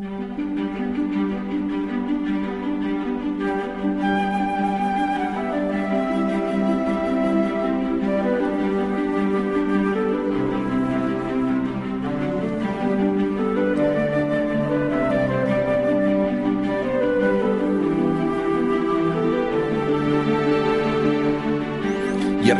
I 0.00 0.04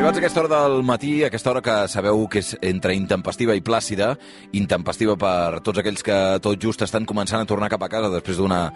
arribats 0.08 0.16
a 0.16 0.24
aquesta 0.24 0.40
hora 0.40 0.62
del 0.62 0.82
matí, 0.84 1.24
aquesta 1.24 1.50
hora 1.50 1.60
que 1.60 1.88
sabeu 1.88 2.22
que 2.32 2.40
és 2.40 2.54
entre 2.64 2.94
intempestiva 2.96 3.52
i 3.52 3.60
plàcida, 3.60 4.14
intempestiva 4.56 5.18
per 5.20 5.60
tots 5.60 5.82
aquells 5.82 6.00
que 6.06 6.16
tot 6.40 6.56
just 6.62 6.80
estan 6.80 7.04
començant 7.04 7.42
a 7.42 7.48
tornar 7.48 7.68
cap 7.68 7.82
a 7.84 7.90
casa 7.92 8.08
després 8.08 8.38
d'una 8.38 8.70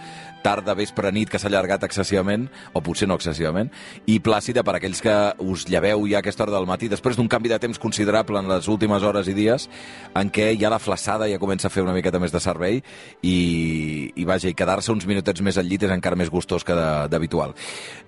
tarda, 0.44 0.74
vespre, 0.74 1.12
nit 1.14 1.30
que 1.30 1.38
s'ha 1.38 1.48
allargat 1.48 1.86
excessivament, 1.86 2.48
o 2.74 2.82
potser 2.84 3.08
no 3.08 3.16
excessivament, 3.16 3.70
i 4.10 4.18
plàcida 4.20 4.64
per 4.66 4.74
aquells 4.76 5.00
que 5.00 5.14
us 5.40 5.64
lleveu 5.70 6.04
ja 6.10 6.18
a 6.18 6.20
aquesta 6.20 6.44
hora 6.44 6.52
del 6.56 6.66
matí, 6.68 6.90
després 6.92 7.16
d'un 7.16 7.30
canvi 7.30 7.48
de 7.48 7.60
temps 7.62 7.80
considerable 7.80 8.42
en 8.42 8.50
les 8.50 8.68
últimes 8.68 9.06
hores 9.06 9.30
i 9.30 9.36
dies, 9.38 9.68
en 10.18 10.28
què 10.34 10.50
ja 10.60 10.72
la 10.74 10.82
flaçada 10.82 11.30
ja 11.30 11.40
comença 11.40 11.70
a 11.70 11.72
fer 11.72 11.86
una 11.86 11.94
miqueta 11.96 12.20
més 12.20 12.34
de 12.34 12.42
servei 12.42 12.82
i, 13.22 14.12
i 14.16 14.28
vaja, 14.28 14.50
i 14.50 14.58
quedar-se 14.58 14.92
uns 14.92 15.06
minutets 15.08 15.40
més 15.40 15.56
al 15.56 15.70
llit 15.70 15.86
és 15.86 15.94
encara 15.94 16.18
més 16.18 16.32
gustós 16.34 16.66
que 16.66 16.76
d'habitual. 16.76 17.54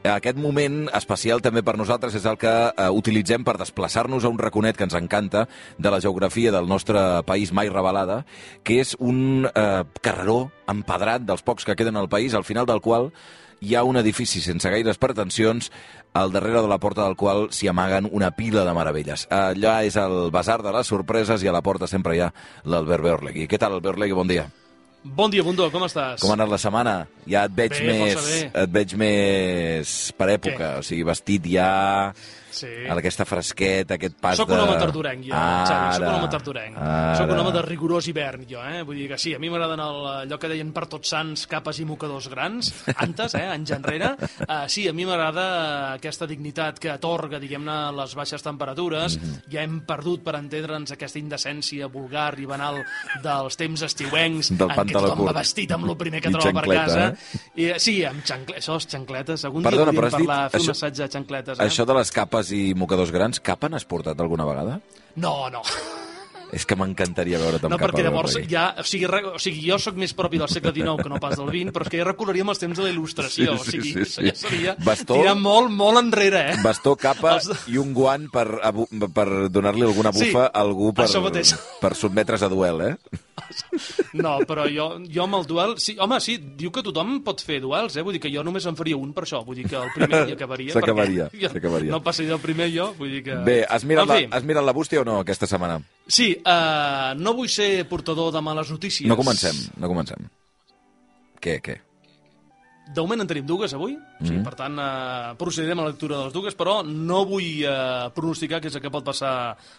Aquest 0.05 0.37
moment 0.37 0.91
especial 0.93 1.41
també 1.41 1.63
per 1.65 1.79
nosaltres 1.81 2.19
és 2.19 2.27
el 2.29 2.37
que 2.37 2.53
eh, 2.69 2.91
utilitzem 2.91 3.14
per 3.23 3.57
desplaçar-nos 3.61 4.25
a 4.25 4.29
un 4.29 4.39
raconet 4.39 4.77
que 4.77 4.85
ens 4.85 4.95
encanta 4.99 5.47
de 5.79 5.91
la 5.91 6.01
geografia 6.01 6.51
del 6.53 6.67
nostre 6.67 7.23
país 7.25 7.53
mai 7.53 7.69
revelada, 7.69 8.25
que 8.65 8.81
és 8.81 8.97
un 8.99 9.47
eh, 9.47 9.85
carreró 10.01 10.51
empedrat 10.67 11.23
dels 11.23 11.43
pocs 11.43 11.65
que 11.65 11.77
queden 11.77 11.97
al 11.97 12.09
país, 12.09 12.35
al 12.35 12.45
final 12.45 12.67
del 12.67 12.81
qual 12.81 13.13
hi 13.61 13.75
ha 13.75 13.85
un 13.85 13.97
edifici 13.97 14.41
sense 14.41 14.69
gaires 14.69 14.99
pretensions, 14.99 15.71
al 16.15 16.33
darrere 16.33 16.63
de 16.63 16.69
la 16.69 16.79
porta 16.79 17.05
del 17.05 17.17
qual 17.17 17.49
s'hi 17.51 17.69
amaguen 17.69 18.09
una 18.11 18.31
pila 18.31 18.65
de 18.65 18.75
meravelles. 18.75 19.27
Allà 19.31 19.83
és 19.85 19.97
el 19.97 20.31
Basar 20.31 20.61
de 20.63 20.73
les 20.75 20.87
Sorpreses 20.87 21.43
i 21.43 21.49
a 21.49 21.55
la 21.55 21.63
porta 21.63 21.87
sempre 21.91 22.17
hi 22.17 22.21
ha 22.21 22.33
l'Albert 22.65 23.03
Beorlegui. 23.03 23.49
Què 23.49 23.59
tal, 23.59 23.79
Albert 23.79 23.95
Beorlegui? 23.97 24.15
Bon 24.15 24.29
dia. 24.29 24.47
Bon 25.05 25.29
dia, 25.29 25.43
Bundó, 25.45 25.67
com 25.69 25.83
estàs? 25.85 26.23
Com 26.23 26.31
ha 26.33 26.37
anat 26.39 26.49
la 26.49 26.59
setmana? 26.59 26.95
Ja 27.29 27.43
et 27.45 27.53
veig 27.53 27.75
Bé, 27.77 27.91
més... 27.93 28.15
bé. 28.25 28.39
Et 28.63 28.71
veig 28.73 28.95
més 28.97 29.91
per 30.17 30.31
època, 30.33 30.57
Què? 30.57 30.79
o 30.81 30.87
sigui, 30.87 31.05
vestit 31.05 31.51
ja... 31.53 31.69
Sí. 32.55 32.71
Aquesta 32.95 33.27
fresqueta, 33.29 33.97
aquest 33.99 34.17
pas 34.23 34.39
Soc 34.39 34.49
de... 34.49 34.57
un 34.57 34.65
home 34.65 34.77
tardorenc, 34.79 35.25
jo, 35.27 35.35
Xavi, 35.35 35.97
soc 35.97 36.05
un 36.07 36.15
home 36.15 36.31
tardorenc. 36.33 36.79
ara. 36.79 37.17
Soc 37.19 37.33
un 37.35 37.43
home 37.43 37.53
de 37.57 37.63
rigorós 37.67 38.09
hivern, 38.11 38.45
jo, 38.51 38.63
eh? 38.63 38.83
Vull 38.87 39.01
dir 39.03 39.09
que 39.11 39.19
sí, 39.21 39.35
a 39.35 39.41
mi 39.43 39.51
m'agraden 39.53 39.83
allò 39.85 40.39
que 40.41 40.51
deien 40.53 40.71
per 40.77 40.87
tots 40.93 41.11
sants, 41.15 41.47
capes 41.51 41.81
i 41.83 41.87
mocadors 41.89 42.29
grans, 42.33 42.71
antes, 42.95 43.35
eh, 43.39 43.45
anys 43.51 43.75
enrere. 43.77 44.13
Uh, 44.47 44.65
sí, 44.75 44.87
a 44.89 44.95
mi 44.97 45.07
m'agrada 45.09 45.47
aquesta 45.95 46.29
dignitat 46.31 46.79
que 46.83 46.93
atorga, 46.95 47.41
diguem-ne, 47.43 47.79
les 47.99 48.15
baixes 48.19 48.45
temperatures. 48.45 49.19
Mhm. 49.19 49.43
Ja 49.53 49.65
hem 49.65 49.81
perdut, 49.89 50.23
per 50.25 50.37
entendre'ns, 50.39 50.95
aquesta 50.95 51.21
indecència 51.21 51.89
vulgar 51.93 52.33
i 52.41 52.47
banal 52.49 52.81
dels 53.25 53.59
temps 53.61 53.83
estiuencs, 53.87 54.53
Del 54.55 54.71
en 54.71 54.89
què 54.89 54.97
tothom 54.97 55.25
va 55.29 55.37
vestit 55.41 55.75
amb 55.75 55.89
el 55.91 55.97
primer 56.01 56.23
que 56.23 56.31
I 56.31 56.37
troba 56.39 56.63
per 56.63 56.79
casa. 56.79 57.11
I, 57.55 57.71
eh, 57.75 57.79
sí, 57.83 57.99
amb 58.07 58.25
xancle... 58.27 58.59
això, 58.61 58.79
és 58.81 58.89
xancletes. 58.91 59.45
Algun 59.49 59.67
Perdona, 59.67 59.93
dia 59.93 60.01
podríem 60.01 60.15
has 60.15 60.21
dit... 60.21 60.29
parlar, 60.29 60.51
fer 60.53 60.61
això, 60.61 60.73
un 60.73 60.79
assaig 60.79 60.99
de 60.99 61.09
xancletes. 61.17 61.59
Eh? 61.59 61.69
Això 61.69 61.87
de 61.89 61.99
les 61.99 62.13
capes 62.15 62.44
i 62.53 62.75
mocadors 62.77 63.13
grans, 63.15 63.41
capa 63.41 63.71
n'has 63.71 63.87
portat 63.89 64.21
alguna 64.21 64.45
vegada? 64.49 64.81
No, 65.17 65.49
no. 65.51 65.63
És 66.55 66.63
que 66.71 66.77
m'encantaria 66.79 67.39
veure't 67.43 67.65
amb 67.67 67.73
No, 67.75 67.79
perquè 67.83 68.05
llavors 68.05 68.37
Beorlegui. 68.37 68.53
ja... 68.53 68.65
O 68.79 68.85
sigui, 68.87 69.09
re, 69.11 69.21
o 69.35 69.41
sigui, 69.43 69.65
jo 69.67 69.79
sóc 69.83 69.97
més 69.99 70.13
propi 70.15 70.39
del 70.39 70.49
segle 70.53 70.71
XIX 70.77 71.03
que 71.03 71.11
no 71.11 71.19
pas 71.23 71.35
del 71.41 71.49
XX, 71.51 71.73
però 71.75 71.83
és 71.89 71.91
que 71.91 71.99
ja 71.99 72.07
recularíem 72.07 72.53
els 72.53 72.63
temps 72.63 72.79
de 72.79 72.85
la 72.87 72.93
il·lustració. 72.93 73.57
Sí, 73.59 73.73
sí, 73.75 73.79
o 73.79 73.83
sigui, 73.83 73.93
sí, 73.93 74.05
això 74.05 74.23
sí. 74.23 74.29
ja 74.31 74.35
seria 74.39 74.77
Bastó. 74.87 75.19
tirar 75.19 75.35
molt, 75.41 75.73
molt 75.75 75.99
enrere, 76.05 76.45
eh? 76.53 76.57
Bastó, 76.63 76.95
capa 77.01 77.35
Els- 77.41 77.67
i 77.73 77.79
un 77.83 77.91
guant 77.97 78.29
per, 78.31 78.47
per 79.15 79.27
donar-li 79.51 79.83
alguna 79.89 80.13
Sí, 80.15 80.29
bufa 80.31 80.47
a 80.47 80.63
algú 80.63 80.93
per, 80.95 81.09
per 81.83 81.95
sotmetre's 81.99 82.47
a 82.47 82.53
duel, 82.53 82.81
eh? 82.93 82.95
No, 84.15 84.37
però 84.47 84.65
jo, 84.71 84.87
jo 85.11 85.25
amb 85.27 85.41
el 85.41 85.47
duel... 85.51 85.75
Sí, 85.83 85.97
home, 86.01 86.21
sí, 86.23 86.37
diu 86.59 86.71
que 86.75 86.85
tothom 86.87 87.17
pot 87.27 87.43
fer 87.45 87.59
duels, 87.63 87.97
eh? 87.99 88.05
Vull 88.07 88.15
dir 88.17 88.23
que 88.23 88.31
jo 88.33 88.45
només 88.47 88.65
en 88.71 88.77
faria 88.79 88.97
un 88.97 89.11
per 89.17 89.25
això. 89.27 89.43
Vull 89.45 89.59
dir 89.59 89.67
que 89.69 89.77
el 89.81 89.91
primer 89.95 90.23
hi 90.31 90.37
acabaria. 90.37 90.73
S'acabaria. 90.77 91.91
No 91.91 92.01
passaria 92.05 92.37
el 92.39 92.43
primer 92.43 92.71
jo, 92.75 92.93
vull 92.99 93.11
dir 93.17 93.25
que... 93.27 93.35
Bé, 93.47 93.59
has 93.67 93.85
mirat, 93.85 94.07
En 94.07 94.13
la, 94.15 94.21
fi, 94.23 94.29
has 94.39 94.47
mirat 94.47 94.65
la 94.65 94.73
bústia 94.77 95.03
o 95.03 95.05
no 95.09 95.19
aquesta 95.25 95.49
setmana? 95.51 95.81
Sí, 96.07 96.35
uh, 96.37 97.15
no 97.17 97.33
vull 97.37 97.49
ser 97.49 97.87
portador 97.89 98.33
de 98.35 98.43
males 98.45 98.71
notícies. 98.71 99.09
No 99.09 99.17
comencem, 99.17 99.57
no 99.81 99.89
comencem. 99.89 100.29
Què, 101.41 101.59
què? 101.65 101.79
De 102.85 103.01
moment 103.01 103.25
en 103.25 103.29
tenim 103.29 103.47
dues 103.49 103.73
avui, 103.73 103.95
mm. 103.97 104.29
sí, 104.29 104.39
per 104.45 104.53
tant 104.59 104.77
eh, 104.77 105.33
procedirem 105.41 105.81
a 105.81 105.87
la 105.87 105.93
lectura 105.95 106.19
de 106.19 106.27
les 106.27 106.35
dues, 106.35 106.57
però 106.59 106.83
no 106.85 107.23
vull 107.29 107.63
eh, 107.65 108.11
pronosticar 108.13 108.61
què 108.61 108.69
és 108.69 108.77
el 108.77 108.85
que 108.85 108.93
pot 108.93 109.07
passar 109.07 109.33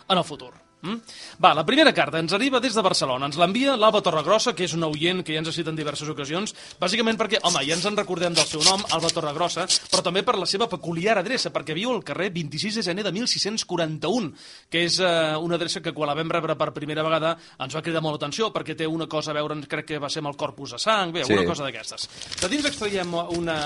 en 0.10 0.18
el 0.18 0.26
futur. 0.26 0.50
Mm? 0.86 1.02
Va, 1.42 1.54
la 1.58 1.66
primera 1.66 1.94
carta 1.98 2.20
ens 2.22 2.34
arriba 2.38 2.60
des 2.62 2.76
de 2.78 2.84
Barcelona. 2.86 3.26
Ens 3.26 3.40
l'envia 3.42 3.74
l'Alba 3.80 4.04
Torregrossa, 4.06 4.54
que 4.54 4.68
és 4.68 4.74
un 4.78 4.84
oient 4.86 5.24
que 5.26 5.34
ja 5.34 5.42
ens 5.42 5.50
ha 5.50 5.56
citat 5.56 5.74
en 5.74 5.80
diverses 5.80 6.10
ocasions, 6.12 6.54
bàsicament 6.80 7.18
perquè, 7.18 7.40
home, 7.42 7.64
ja 7.66 7.74
ens 7.74 7.86
en 7.90 7.98
recordem 7.98 8.36
del 8.38 8.46
seu 8.46 8.62
nom, 8.64 8.84
Alba 8.94 9.10
Torregrossa, 9.10 9.66
però 9.90 10.04
també 10.06 10.22
per 10.24 10.38
la 10.38 10.46
seva 10.46 10.68
peculiar 10.70 11.18
adreça, 11.18 11.50
perquè 11.54 11.74
viu 11.74 11.92
al 11.96 12.04
carrer 12.06 12.30
26 12.36 12.78
de 12.80 12.84
gener 12.86 13.06
de 13.08 13.12
1641, 13.16 14.32
que 14.70 14.86
és 14.86 15.00
eh, 15.02 15.34
una 15.42 15.58
adreça 15.58 15.82
que 15.82 15.94
quan 15.96 16.12
la 16.12 16.16
vam 16.18 16.30
rebre 16.32 16.56
per 16.60 16.70
primera 16.76 17.04
vegada 17.06 17.34
ens 17.58 17.76
va 17.76 17.82
cridar 17.82 18.04
molt 18.06 18.20
l'atenció, 18.20 18.52
perquè 18.54 18.78
té 18.78 18.86
una 18.88 19.08
cosa 19.10 19.34
a 19.34 19.38
veure, 19.40 19.58
crec 19.68 19.90
que 19.90 20.00
va 20.02 20.10
ser 20.14 20.22
amb 20.22 20.30
el 20.34 20.38
corpus 20.38 20.76
de 20.78 20.80
sang, 20.82 21.12
bé, 21.16 21.24
Sí. 21.26 21.34
alguna 21.34 21.50
cosa 21.50 21.64
d'aquestes. 21.66 22.08
De 22.42 22.50
dins 22.52 22.66
extraiem 22.70 23.14
una, 23.34 23.58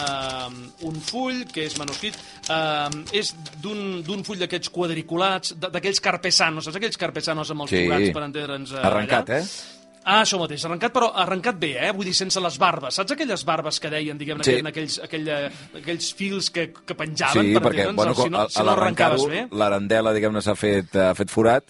un 0.87 1.01
full, 1.01 1.43
que 1.51 1.65
és 1.67 1.75
manuscrit, 1.77 2.15
eh, 2.47 2.89
és 3.19 3.33
d'un 3.61 4.23
full 4.23 4.39
d'aquests 4.39 4.71
quadriculats, 4.71 5.55
d'aquells 5.59 5.99
carpesanos, 5.99 6.63
saps 6.63 6.77
aquells 6.79 6.95
carpesanos 6.95 7.08
amb 7.51 7.61
els 7.61 7.69
Sí. 7.69 7.85
forats, 7.87 8.09
per 8.13 8.23
entendre'ns 8.23 8.71
eh, 8.73 8.81
Arrencat, 8.83 9.29
allà? 9.29 9.39
eh? 9.43 9.75
Ah, 10.09 10.21
això 10.23 10.39
mateix, 10.39 10.63
arrencat, 10.65 10.93
però 10.95 11.11
arrencat 11.13 11.57
bé, 11.59 11.73
eh? 11.85 11.91
Vull 11.93 12.05
dir, 12.07 12.13
sense 12.15 12.39
les 12.41 12.55
barbes. 12.57 12.95
Saps 12.95 13.11
aquelles 13.11 13.43
barbes 13.45 13.79
que 13.79 13.89
deien, 13.91 14.17
diguem-ne, 14.17 14.43
Sí. 14.43 14.55
que 14.63 14.67
aquells, 14.71 14.95
aquell, 15.03 15.27
eh, 15.27 15.49
aquells 15.77 16.13
fils 16.15 16.49
que, 16.49 16.71
que 16.73 16.95
penjaven, 16.95 17.45
Sí, 17.45 17.53
per 17.53 17.61
perquè 17.61 17.93
bueno, 17.93 18.15
si 18.15 18.29
no, 18.29 18.39
a, 18.39 18.49
si 18.49 18.63
no 18.63 18.71
arrencaves 18.71 19.25
bé. 19.27 19.47
l'arandela, 19.51 20.13
diguem-ne, 20.13 20.41
s'ha 20.41 20.55
fet, 20.55 20.95
ha 20.95 21.13
fet 21.13 21.29
forat 21.29 21.63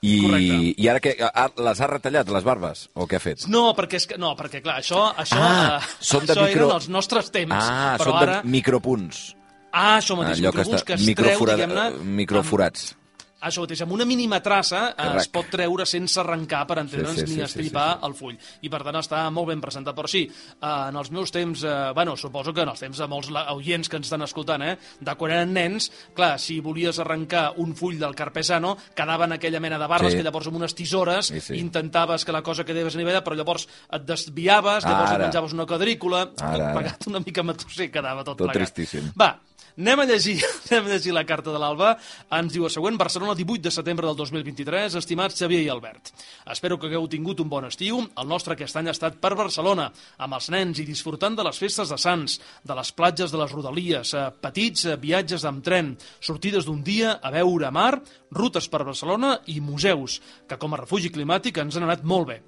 i, 0.00 0.22
Correcte. 0.22 0.74
i 0.80 0.88
ara 0.88 1.00
que 1.00 1.16
ha, 1.20 1.50
les 1.58 1.80
ha 1.82 1.86
retallat, 1.88 2.28
les 2.30 2.44
barbes? 2.44 2.88
O 2.94 3.06
què 3.06 3.16
ha 3.16 3.20
fet? 3.20 3.46
No, 3.48 3.74
perquè, 3.74 3.96
és 4.00 4.06
que, 4.06 4.16
no, 4.16 4.36
perquè 4.36 4.62
clar, 4.62 4.78
això, 4.80 5.12
això, 5.16 5.36
Ah, 5.42 5.80
eh, 5.82 5.92
són 6.00 6.24
de 6.24 6.32
això 6.32 6.46
micro- 6.46 6.66
eren 6.68 6.76
els 6.76 6.88
nostres 6.88 7.30
temps. 7.30 7.52
Ah, 7.52 7.96
però 7.98 8.04
són 8.14 8.22
ara... 8.22 8.40
de 8.42 8.48
micropunts. 8.48 9.34
Ah, 9.72 9.98
això 9.98 10.16
mateix, 10.16 10.38
que 10.40 10.46
micropunts 10.46 10.82
està... 10.82 10.86
que 10.86 10.94
es 10.94 11.14
treu, 11.16 11.46
diguem-ne... 11.46 11.90
Microforats. 12.04 12.92
Amb, 12.92 13.01
això 13.42 13.64
mateix, 13.64 13.82
amb 13.82 13.92
una 13.92 14.04
mínima 14.06 14.38
traça 14.42 14.94
eh, 14.96 15.08
es 15.18 15.28
pot 15.28 15.48
treure 15.50 15.84
sense 15.86 16.18
arrencar, 16.20 16.62
per 16.66 16.78
entendre'ns, 16.78 17.20
Sí, 17.20 17.26
sí, 17.26 17.26
sí, 17.26 17.32
ni 17.32 17.38
sí, 17.40 17.44
estripar 17.44 17.94
sí, 17.94 17.98
sí. 18.00 18.06
el 18.06 18.14
full. 18.14 18.34
I 18.62 18.68
per 18.72 18.82
tant 18.86 18.96
està 19.00 19.24
molt 19.30 19.48
ben 19.48 19.60
presentat. 19.60 19.94
Però 19.96 20.08
sí, 20.08 20.22
eh, 20.30 20.88
en 20.88 20.96
els 20.96 21.10
meus 21.10 21.30
temps, 21.34 21.64
eh, 21.64 21.92
bueno, 21.94 22.16
suposo 22.16 22.54
que 22.54 22.62
en 22.62 22.68
els 22.70 22.80
temps 22.80 22.98
de 22.98 23.06
molts 23.08 23.30
la- 23.30 23.52
oients 23.52 23.88
que 23.88 23.96
ens 23.96 24.06
estan 24.06 24.22
escoltant, 24.22 24.62
eh, 24.62 24.78
de 25.00 25.14
quan 25.16 25.32
eren 25.32 25.52
nens, 25.52 25.90
clar, 26.14 26.38
si 26.38 26.60
volies 26.60 26.98
arrencar 26.98 27.54
un 27.56 27.74
full 27.76 27.98
del 27.98 28.14
carpesano, 28.14 28.76
quedaven 28.94 29.32
aquella 29.32 29.60
mena 29.60 29.78
de 29.78 29.86
barbes 29.86 30.12
Sí. 30.12 30.18
que 30.18 30.24
llavors 30.24 30.46
amb 30.46 30.56
unes 30.56 30.74
tisores 30.74 31.26
Sí, 31.26 31.40
sí. 31.40 31.54
intentaves 31.58 32.24
que 32.24 32.32
la 32.32 32.42
cosa 32.42 32.64
quedés 32.64 32.94
a 32.94 32.98
nivell, 32.98 33.22
però 33.24 33.34
llavors 33.36 33.68
et 33.90 34.02
desviaves, 34.06 34.84
llavors 34.84 35.10
Ara. 35.10 35.16
et 35.16 35.28
menjaves 35.28 35.52
una 35.52 35.66
quadrícula, 35.66 36.30
Ara, 36.40 36.70
ara. 36.70 36.72
plegat 36.74 37.06
una 37.10 37.20
mica 37.20 37.42
matusser 37.42 37.90
quedava 37.90 38.22
tot, 38.24 38.36
Tot 38.38 38.46
plegat. 38.50 38.72
tristíssim. 38.72 39.10
Va, 39.18 39.38
anem 39.78 40.00
a 40.00 40.06
llegir, 40.06 40.36
anem 40.70 40.86
a 40.86 40.92
llegir 40.92 41.14
la 41.14 41.24
carta 41.28 41.52
de 41.52 41.60
l'Alba. 41.60 41.94
Ens 42.38 42.52
diu 42.52 42.66
el 42.68 42.72
següent, 42.74 42.98
Barcelona, 43.00 43.34
18 43.38 43.64
de 43.64 43.72
setembre 43.74 44.06
del 44.08 44.18
2023. 44.18 44.98
Estimats 45.00 45.38
Xavier 45.38 45.62
i 45.64 45.70
Albert, 45.72 46.12
espero 46.52 46.78
que 46.78 46.90
hagueu 46.90 47.08
tingut 47.10 47.40
un 47.40 47.50
bon 47.52 47.66
estiu. 47.68 48.02
El 48.18 48.30
nostre 48.30 48.56
aquest 48.56 48.76
any 48.80 48.90
ha 48.90 48.96
estat 48.96 49.18
per 49.22 49.34
Barcelona, 49.38 49.88
amb 50.18 50.38
els 50.38 50.50
nens 50.52 50.82
i 50.82 50.86
disfrutant 50.88 51.38
de 51.38 51.46
les 51.46 51.58
festes 51.58 51.92
de 51.92 51.98
Sants, 52.00 52.38
de 52.64 52.78
les 52.78 52.92
platges 52.92 53.32
de 53.32 53.40
les 53.40 53.52
Rodalies, 53.52 54.14
eh, 54.14 54.28
petits 54.44 54.86
eh, 54.86 54.96
viatges 55.00 55.48
amb 55.48 55.64
tren, 55.64 55.94
sortides 56.20 56.68
d'un 56.68 56.84
dia 56.84 57.18
a 57.22 57.32
veure 57.34 57.72
mar, 57.72 57.96
rutes 58.32 58.68
per 58.68 58.84
Barcelona 58.84 59.38
i 59.52 59.60
museus, 59.60 60.20
que 60.48 60.58
com 60.60 60.74
a 60.74 60.82
refugi 60.84 61.12
climàtic 61.12 61.62
ens 61.62 61.76
han 61.76 61.88
anat 61.88 62.04
molt 62.04 62.32
bé. 62.32 62.42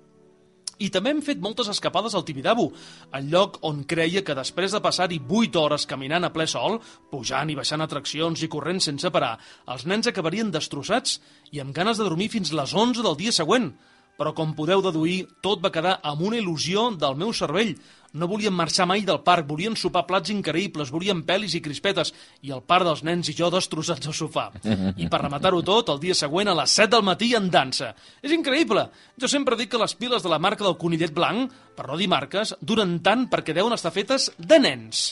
I 0.83 0.91
també 0.91 1.13
hem 1.15 1.23
fet 1.23 1.41
moltes 1.43 1.69
escapades 1.71 2.15
al 2.15 2.25
Tibidabo, 2.27 2.71
el 3.15 3.31
lloc 3.31 3.61
on 3.69 3.85
creia 3.89 4.25
que 4.27 4.35
després 4.35 4.75
de 4.75 4.83
passar-hi 4.83 5.21
8 5.23 5.61
hores 5.61 5.87
caminant 5.87 6.27
a 6.27 6.33
ple 6.35 6.47
sol, 6.51 6.81
pujant 7.11 7.51
i 7.51 7.59
baixant 7.59 7.85
atraccions 7.85 8.43
i 8.43 8.51
corrent 8.51 8.83
sense 8.83 9.11
parar, 9.15 9.37
els 9.71 9.87
nens 9.87 10.11
acabarien 10.11 10.51
destrossats 10.55 11.21
i 11.53 11.63
amb 11.63 11.75
ganes 11.77 11.99
de 11.99 12.09
dormir 12.09 12.31
fins 12.33 12.53
les 12.53 12.75
11 12.75 13.07
del 13.07 13.19
dia 13.21 13.33
següent. 13.33 13.73
Però 14.19 14.33
com 14.35 14.55
podeu 14.55 14.83
deduir, 14.85 15.25
tot 15.43 15.63
va 15.65 15.73
quedar 15.75 15.99
amb 16.03 16.23
una 16.27 16.39
il·lusió 16.39 16.91
del 16.99 17.17
meu 17.19 17.33
cervell. 17.35 17.75
No 18.15 18.29
volien 18.31 18.55
marxar 18.55 18.87
mai 18.87 19.03
del 19.03 19.19
parc, 19.27 19.47
volien 19.49 19.75
sopar 19.75 20.05
plats 20.07 20.31
increïbles, 20.31 20.93
volien 20.95 21.25
pel·lis 21.27 21.57
i 21.59 21.63
crispetes, 21.65 22.13
i 22.47 22.53
el 22.55 22.63
part 22.63 22.87
dels 22.87 23.03
nens 23.03 23.31
i 23.33 23.35
jo 23.35 23.49
destrossats 23.51 24.07
al 24.07 24.15
sofà. 24.15 24.47
I 25.03 25.09
per 25.11 25.25
rematar-ho 25.25 25.65
tot, 25.67 25.91
el 25.91 25.99
dia 26.05 26.15
següent 26.15 26.53
a 26.53 26.55
les 26.61 26.77
7 26.79 26.93
del 26.95 27.03
matí 27.11 27.33
en 27.35 27.51
dansa. 27.51 27.91
És 28.23 28.37
increïble! 28.37 28.87
Jo 29.19 29.31
sempre 29.31 29.59
dic 29.59 29.73
que 29.75 29.83
les 29.83 29.97
piles 29.99 30.23
de 30.23 30.31
la 30.31 30.39
marca 30.39 30.63
del 30.63 30.79
conillet 30.79 31.11
blanc, 31.15 31.51
per 31.75 31.89
no 31.91 31.99
dir 31.99 32.09
marques, 32.13 32.55
duren 32.63 33.01
tant 33.03 33.27
perquè 33.33 33.57
deuen 33.57 33.75
estar 33.75 33.91
fetes 33.95 34.31
de 34.39 34.63
nens. 34.63 35.11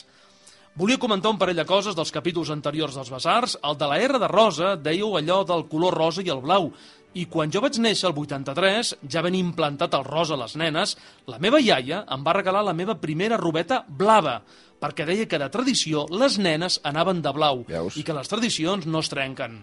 Volia 0.73 0.97
comentar 0.97 1.29
un 1.29 1.37
parell 1.37 1.59
de 1.59 1.67
coses 1.69 1.93
dels 1.93 2.09
capítols 2.09 2.49
anteriors 2.49 2.95
dels 2.97 3.11
Besars. 3.13 3.53
El 3.61 3.75
de 3.77 3.89
la 3.91 3.99
R 4.01 4.17
de 4.17 4.29
rosa 4.31 4.71
dèieu 4.81 5.11
allò 5.19 5.43
del 5.45 5.67
color 5.69 5.93
rosa 5.93 6.23
i 6.25 6.31
el 6.33 6.41
blau. 6.41 6.71
I 7.13 7.27
quan 7.29 7.51
jo 7.53 7.61
vaig 7.61 7.77
néixer 7.77 8.07
el 8.09 8.17
83, 8.17 8.95
ja 9.13 9.21
ben 9.21 9.35
implantat 9.37 9.93
el 9.93 10.05
rosa 10.07 10.33
a 10.33 10.39
les 10.41 10.55
nenes, 10.57 10.95
la 11.29 11.37
meva 11.37 11.59
iaia 11.61 12.01
em 12.09 12.23
va 12.25 12.33
regalar 12.33 12.63
la 12.65 12.73
meva 12.73 12.97
primera 12.97 13.37
robeta 13.37 13.83
blava, 13.87 14.39
perquè 14.81 15.05
deia 15.05 15.27
que 15.29 15.39
de 15.39 15.51
tradició 15.53 16.07
les 16.09 16.39
nenes 16.41 16.79
anaven 16.83 17.21
de 17.21 17.35
blau 17.35 17.61
Veus? 17.69 17.99
i 17.99 18.03
que 18.03 18.17
les 18.17 18.31
tradicions 18.31 18.89
no 18.89 19.05
es 19.05 19.13
trenquen. 19.13 19.61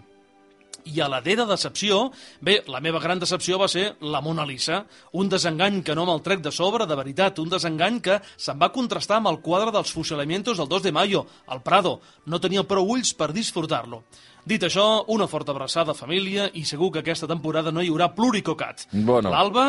I 0.81 1.01
a 1.03 1.07
la 1.11 1.19
D 1.21 1.35
de 1.35 1.45
decepció, 1.45 2.11
bé, 2.41 2.63
la 2.71 2.79
meva 2.81 2.99
gran 3.03 3.19
decepció 3.19 3.59
va 3.61 3.67
ser 3.69 3.97
la 4.01 4.21
Mona 4.21 4.47
Lisa, 4.47 4.85
un 5.13 5.29
desengany 5.29 5.83
que 5.85 5.93
no 5.93 6.07
me'l 6.07 6.23
trec 6.25 6.41
de 6.41 6.51
sobre, 6.55 6.87
de 6.89 6.97
veritat, 6.97 7.37
un 7.37 7.51
desengany 7.51 7.99
que 8.01 8.17
se'n 8.33 8.57
va 8.57 8.71
contrastar 8.73 9.19
amb 9.19 9.29
el 9.29 9.41
quadre 9.45 9.69
dels 9.75 9.91
fusilamientos 9.93 10.57
del 10.57 10.71
2 10.71 10.87
de 10.87 10.91
mayo, 10.95 11.25
al 11.45 11.61
Prado. 11.61 11.99
No 12.25 12.41
tenia 12.41 12.65
prou 12.65 12.89
ulls 12.95 13.13
per 13.13 13.29
disfrutar-lo. 13.35 14.01
Dit 14.45 14.63
això, 14.65 15.03
una 15.13 15.27
forta 15.29 15.53
abraçada 15.53 15.93
família 15.93 16.49
i 16.57 16.63
segur 16.65 16.91
que 16.91 17.03
aquesta 17.03 17.29
temporada 17.29 17.71
no 17.71 17.83
hi 17.83 17.91
haurà 17.91 18.09
pluricocat. 18.15 18.87
Bueno. 18.91 19.29
L'Alba 19.29 19.65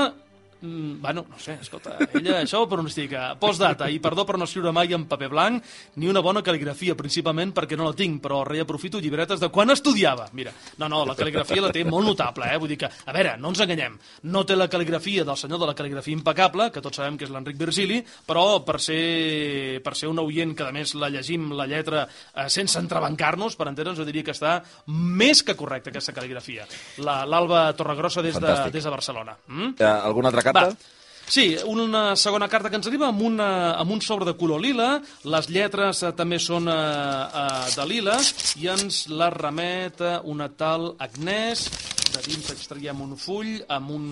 Mm, 0.62 1.00
bueno, 1.02 1.24
no 1.28 1.38
sé, 1.42 1.56
escolta, 1.60 1.96
ella 2.14 2.36
això 2.44 2.60
ho 2.62 2.68
pronostica. 2.70 3.32
Postdata, 3.40 3.88
i 3.90 3.98
perdó 3.98 4.22
per 4.24 4.36
no 4.38 4.44
escriure 4.46 4.70
mai 4.72 4.92
en 4.94 5.04
paper 5.10 5.28
blanc, 5.32 5.64
ni 5.98 6.06
una 6.06 6.20
bona 6.22 6.40
cal·ligrafia, 6.40 6.94
principalment 6.94 7.50
perquè 7.52 7.76
no 7.76 7.88
la 7.88 7.96
tinc, 7.98 8.20
però 8.22 8.44
reaprofito 8.46 9.00
llibretes 9.02 9.40
de 9.42 9.48
quan 9.50 9.70
estudiava. 9.74 10.28
Mira, 10.38 10.52
no, 10.78 10.88
no, 10.88 11.00
la 11.04 11.16
cal·ligrafia 11.18 11.64
la 11.66 11.72
té 11.74 11.82
molt 11.84 12.06
notable, 12.06 12.46
eh? 12.46 12.58
Vull 12.62 12.70
dir 12.70 12.78
que, 12.78 12.86
a 12.86 13.12
veure, 13.16 13.34
no 13.42 13.50
ens 13.50 13.60
enganyem, 13.64 13.98
no 14.30 14.44
té 14.46 14.54
la 14.54 14.68
cal·ligrafia 14.70 15.24
del 15.26 15.36
senyor 15.36 15.58
de 15.58 15.66
la 15.66 15.74
cal·ligrafia 15.74 16.14
impecable, 16.14 16.70
que 16.70 16.80
tots 16.84 16.96
sabem 17.02 17.18
que 17.18 17.26
és 17.26 17.34
l'Enric 17.34 17.58
Virgili, 17.58 17.98
però 18.26 18.62
per 18.64 18.78
ser, 18.80 19.80
per 19.82 19.96
ser 19.98 20.08
un 20.12 20.22
oient 20.22 20.54
que, 20.56 20.68
a 20.68 20.72
més, 20.74 20.94
la 20.94 21.10
llegim 21.10 21.50
la 21.58 21.66
lletra 21.66 22.04
eh, 22.06 22.46
sense 22.48 22.78
entrebancar-nos, 22.78 23.56
per 23.58 23.66
entendre'ns, 23.72 23.98
jo 23.98 24.06
diria 24.06 24.22
que 24.30 24.34
està 24.36 24.60
més 24.86 25.42
que 25.42 25.56
correcta, 25.58 25.90
aquesta 25.90 26.14
cal·ligrafia. 26.14 26.66
La- 27.02 27.24
L'Alba 27.26 27.64
Torregrossa 27.74 28.22
des 28.22 28.34
de, 28.38 28.40
Fantàstic. 28.46 28.72
des 28.78 28.84
de 28.84 28.90
Barcelona. 28.94 29.36
Mm? 29.48 29.74
Eh, 29.78 29.84
alguna 29.84 30.28
altra 30.30 30.42
carta? 30.52 30.74
Va. 30.76 30.92
Sí, 31.32 31.56
una 31.64 32.14
segona 32.14 32.48
carta 32.48 32.68
que 32.68 32.76
ens 32.76 32.86
arriba 32.90 33.06
amb, 33.08 33.22
una, 33.24 33.74
amb 33.80 33.94
un 33.94 34.02
sobre 34.04 34.26
de 34.28 34.34
color 34.36 34.60
lila. 34.60 34.98
Les 35.24 35.48
lletres 35.48 36.02
eh, 36.02 36.10
també 36.18 36.36
són 36.42 36.68
eh, 36.68 36.74
eh, 36.74 37.70
de 37.72 37.86
lila 37.88 38.18
i 38.60 38.68
ens 38.68 39.06
la 39.08 39.30
remet 39.32 40.02
eh, 40.04 40.18
una 40.28 40.50
tal 40.52 40.90
Agnès. 41.00 41.64
De 42.12 42.20
dins 42.26 42.52
extraiem 42.52 43.00
un 43.00 43.16
full 43.16 43.54
amb 43.72 43.94
un 43.94 44.06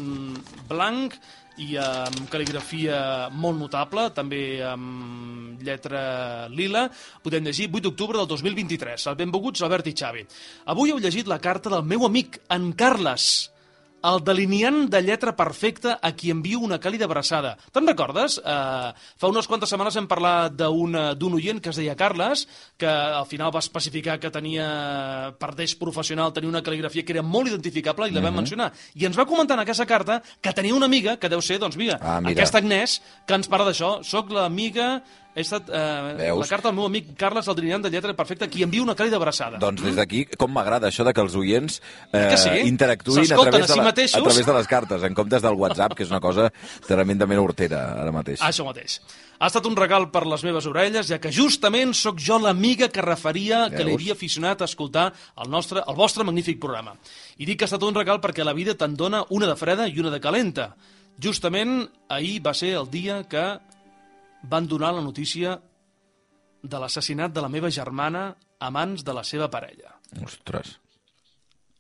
blanc 0.71 1.19
i 1.61 1.75
amb 1.77 2.25
cal·ligrafia 2.33 3.29
molt 3.37 3.59
notable, 3.61 4.07
també 4.17 4.63
amb 4.65 5.61
lletra 5.61 6.49
lila. 6.49 6.87
Podem 7.21 7.45
llegir 7.45 7.69
8 7.69 7.85
d'octubre 7.85 8.17
del 8.23 8.33
2023. 8.33 9.11
El 9.13 9.21
benvinguts 9.21 9.69
Albert 9.69 9.93
i 9.93 9.97
Xavi. 10.01 10.25
Avui 10.73 10.95
heu 10.95 11.05
llegit 11.05 11.29
la 11.29 11.43
carta 11.43 11.69
del 11.69 11.85
meu 11.85 12.09
amic, 12.09 12.41
en 12.49 12.73
Carles, 12.73 13.51
el 14.03 14.23
delineant 14.25 14.87
de 14.91 15.01
lletra 15.05 15.35
perfecta 15.37 15.99
a 16.03 16.13
qui 16.17 16.31
envio 16.33 16.61
una 16.65 16.79
càlida 16.81 17.05
abraçada. 17.09 17.57
Te'n 17.73 17.87
recordes? 17.89 18.39
Uh, 18.41 18.91
fa 19.21 19.29
unes 19.29 19.49
quantes 19.51 19.69
setmanes 19.73 19.97
hem 20.01 20.07
parlat 20.09 20.55
d'un 20.57 20.97
eh, 20.97 21.37
oient 21.41 21.61
que 21.61 21.71
es 21.73 21.77
deia 21.81 21.97
Carles, 21.97 22.47
que 22.81 22.89
al 22.89 23.27
final 23.29 23.53
va 23.55 23.61
especificar 23.61 24.19
que 24.21 24.31
tenia, 24.33 25.35
per 25.39 25.53
deix 25.59 25.75
professional, 25.79 26.33
tenia 26.33 26.49
una 26.51 26.63
cal·ligrafia 26.65 27.05
que 27.05 27.13
era 27.17 27.23
molt 27.23 27.53
identificable 27.53 28.09
i 28.09 28.15
la 28.17 28.25
vam 28.25 28.41
mencionar. 28.41 28.71
I 28.97 29.07
ens 29.09 29.19
va 29.19 29.27
comentar 29.29 29.59
en 29.59 29.65
aquesta 29.67 29.87
carta 29.87 30.21
que 30.41 30.53
tenia 30.57 30.75
una 30.75 30.87
amiga, 30.89 31.19
que 31.21 31.29
deu 31.29 31.43
ser, 31.43 31.59
doncs 31.61 31.77
mira, 31.77 31.99
Ah, 32.01 32.21
mira. 32.21 32.33
aquesta 32.33 32.59
Agnès, 32.59 33.01
que 33.27 33.35
ens 33.35 33.49
parla 33.49 33.69
d'això. 33.71 34.01
Soc 34.03 34.31
l'amiga... 34.33 35.03
He 35.35 35.45
estat, 35.45 35.69
eh, 35.71 36.15
Veus? 36.19 36.41
la 36.41 36.47
carta 36.51 36.69
del 36.69 36.75
meu 36.75 36.87
amic 36.89 37.13
Carles, 37.17 37.47
el 37.47 37.55
delineant 37.55 37.85
de 37.85 37.91
lletra 37.93 38.13
perfecta, 38.19 38.47
a 38.47 38.51
qui 38.51 38.65
envio 38.67 38.83
una 38.83 38.97
càlida 38.99 39.15
abraçada. 39.15 39.61
Doncs 39.63 39.83
des 39.85 39.95
d'aquí, 39.95 40.25
com 40.37 40.51
m'agrada 40.51 40.89
això 40.89 41.05
de 41.07 41.13
que 41.15 41.23
els 41.23 41.37
oients 41.39 41.81
eh, 42.13 42.27
Que 42.33 42.37
sí? 42.37 42.51
interactuïn 42.67 43.23
a 43.31 43.37
través, 43.39 43.63
a 43.63 43.67
si 43.69 43.73
de 43.73 43.77
la, 43.79 43.85
mateixos? 43.85 44.19
a 44.19 44.25
través 44.25 44.47
de 44.47 44.55
les 44.59 44.67
cartes, 44.67 45.03
en 45.07 45.15
comptes 45.15 45.43
del 45.43 45.55
WhatsApp, 45.55 45.95
que 45.95 46.03
és 46.03 46.11
una 46.11 46.21
cosa 46.21 46.51
tremendament 46.87 47.39
hortera 47.39 48.03
ara 48.03 48.11
mateix. 48.11 48.43
Això 48.43 48.67
mateix. 48.67 48.99
Ha 49.39 49.47
estat 49.47 49.65
un 49.71 49.77
regal 49.79 50.11
per 50.11 50.27
les 50.27 50.43
meves 50.45 50.67
orelles, 50.67 51.07
ja 51.09 51.21
que 51.23 51.31
justament 51.33 51.95
sóc 51.95 52.19
jo 52.21 52.41
l'amiga 52.43 52.91
que 52.91 53.01
referia 53.01 53.69
que 53.71 53.85
li 53.85 53.95
Veus? 53.95 54.01
havia 54.03 54.13
aficionat 54.19 54.61
a 54.61 54.69
escoltar 54.69 55.13
el, 55.37 55.49
nostre, 55.49 55.81
el 55.87 55.95
vostre 55.95 56.25
magnífic 56.25 56.59
programa. 56.61 56.97
I 57.39 57.47
dic 57.47 57.59
que 57.61 57.65
ha 57.65 57.71
estat 57.71 57.87
un 57.87 57.95
regal 57.95 58.21
perquè 58.21 58.45
la 58.45 58.53
vida 58.53 58.75
te'n 58.75 58.97
dona 58.99 59.23
una 59.31 59.47
de 59.47 59.55
freda 59.57 59.87
i 59.87 59.95
una 60.03 60.11
de 60.11 60.21
calenta. 60.21 60.75
Justament 61.23 61.85
ahir 62.09 62.41
va 62.43 62.53
ser 62.53 62.75
el 62.81 62.91
dia 62.91 63.23
que 63.29 63.61
van 64.43 64.67
donar 64.67 64.93
la 64.95 65.05
notícia 65.05 65.59
de 66.63 66.79
l'assassinat 66.79 67.33
de 67.33 67.41
la 67.41 67.49
meva 67.49 67.71
germana 67.71 68.37
a 68.61 68.71
mans 68.71 69.05
de 69.05 69.13
la 69.17 69.25
seva 69.25 69.49
parella 69.51 69.95
Ostres. 70.23 70.79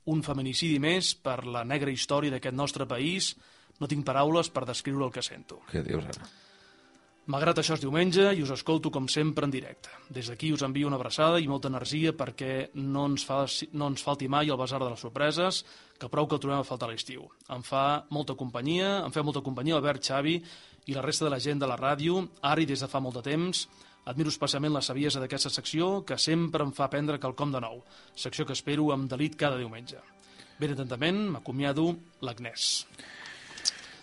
un 0.06 0.22
feminicidi 0.22 0.78
més 0.80 1.14
per 1.14 1.44
la 1.46 1.64
negra 1.64 1.92
història 1.92 2.30
d'aquest 2.32 2.56
nostre 2.56 2.86
país. 2.86 3.34
No 3.80 3.88
tinc 3.88 4.04
paraules 4.04 4.50
per 4.52 4.66
descriure 4.68 5.04
el 5.06 5.12
que 5.12 5.22
sento. 5.22 5.60
Què 5.70 5.82
dius 5.84 6.04
ara? 6.04 6.26
Malgrat 7.30 7.60
això 7.60 7.76
és 7.76 7.82
diumenge 7.82 8.24
i 8.34 8.42
us 8.42 8.50
escolto 8.50 8.90
com 8.90 9.06
sempre 9.08 9.44
en 9.46 9.52
directe. 9.52 9.92
Des 10.10 10.26
d'aquí 10.26 10.50
us 10.52 10.64
envio 10.66 10.88
una 10.88 10.96
abraçada 10.98 11.38
i 11.38 11.46
molta 11.46 11.68
energia 11.68 12.12
perquè 12.16 12.70
no 12.74 13.04
ens, 13.06 13.24
fa, 13.28 13.44
no 13.72 13.90
ens 13.92 14.02
falti 14.02 14.26
mai 14.26 14.50
el 14.50 14.58
basar 14.58 14.80
de 14.82 14.88
les 14.90 15.00
sorpreses, 15.04 15.60
que 16.00 16.08
prou 16.08 16.26
que 16.26 16.34
el 16.34 16.42
trobem 16.42 16.64
a 16.64 16.66
faltar 16.66 16.88
a 16.88 16.92
l'estiu. 16.92 17.28
Em 17.52 17.62
fa 17.62 18.04
molta 18.10 18.34
companyia, 18.34 19.04
em 19.04 19.14
fa 19.14 19.22
molta 19.22 19.44
companyia 19.46 19.76
Albert, 19.78 20.02
Xavi 20.08 20.40
i 20.86 20.96
la 20.96 21.04
resta 21.04 21.26
de 21.26 21.34
la 21.34 21.40
gent 21.42 21.60
de 21.60 21.68
la 21.68 21.78
ràdio, 21.78 22.24
Ari 22.42 22.66
des 22.66 22.80
de 22.80 22.88
fa 22.88 23.00
molt 23.00 23.20
de 23.20 23.24
temps. 23.26 23.66
Admiro 24.10 24.32
especialment 24.32 24.72
la 24.72 24.82
saviesa 24.82 25.20
d'aquesta 25.20 25.52
secció, 25.52 26.04
que 26.06 26.16
sempre 26.18 26.64
em 26.64 26.72
fa 26.72 26.86
aprendre 26.88 27.20
quelcom 27.20 27.52
de 27.52 27.60
nou. 27.60 27.82
Secció 28.16 28.46
que 28.46 28.56
espero 28.56 28.90
amb 28.94 29.10
delit 29.10 29.36
cada 29.36 29.60
diumenge. 29.60 30.00
Ben 30.60 30.72
atentament, 30.74 31.26
m'acomiado 31.36 31.92
l'Agnès. 32.24 32.86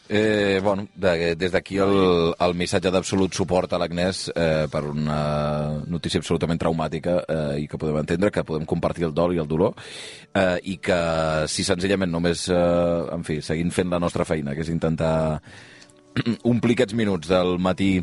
Eh, 0.10 0.62
bueno, 0.64 0.88
de, 0.96 1.36
des 1.36 1.52
d'aquí 1.52 1.76
el, 1.84 2.32
el 2.40 2.54
missatge 2.56 2.92
d'absolut 2.94 3.36
suport 3.36 3.74
a 3.76 3.80
l'Agnès 3.82 4.30
eh, 4.32 4.68
per 4.72 4.86
una 4.88 5.82
notícia 5.84 6.22
absolutament 6.22 6.62
traumàtica 6.62 7.18
eh, 7.28 7.58
i 7.60 7.68
que 7.68 7.80
podem 7.82 8.00
entendre, 8.00 8.32
que 8.32 8.46
podem 8.48 8.64
compartir 8.64 9.04
el 9.10 9.14
dol 9.18 9.36
i 9.36 9.42
el 9.44 9.50
dolor 9.52 9.76
eh, 10.32 10.62
i 10.64 10.78
que 10.80 11.00
si 11.52 11.68
senzillament 11.68 12.14
només, 12.14 12.46
eh, 12.48 13.02
en 13.18 13.28
fi, 13.28 13.42
seguint 13.44 13.74
fent 13.76 13.92
la 13.92 14.00
nostra 14.00 14.24
feina, 14.24 14.56
que 14.56 14.64
és 14.64 14.72
intentar 14.72 15.42
omplir 16.52 16.78
aquests 16.78 16.98
minuts 16.98 17.30
del 17.32 17.58
matí 17.62 17.98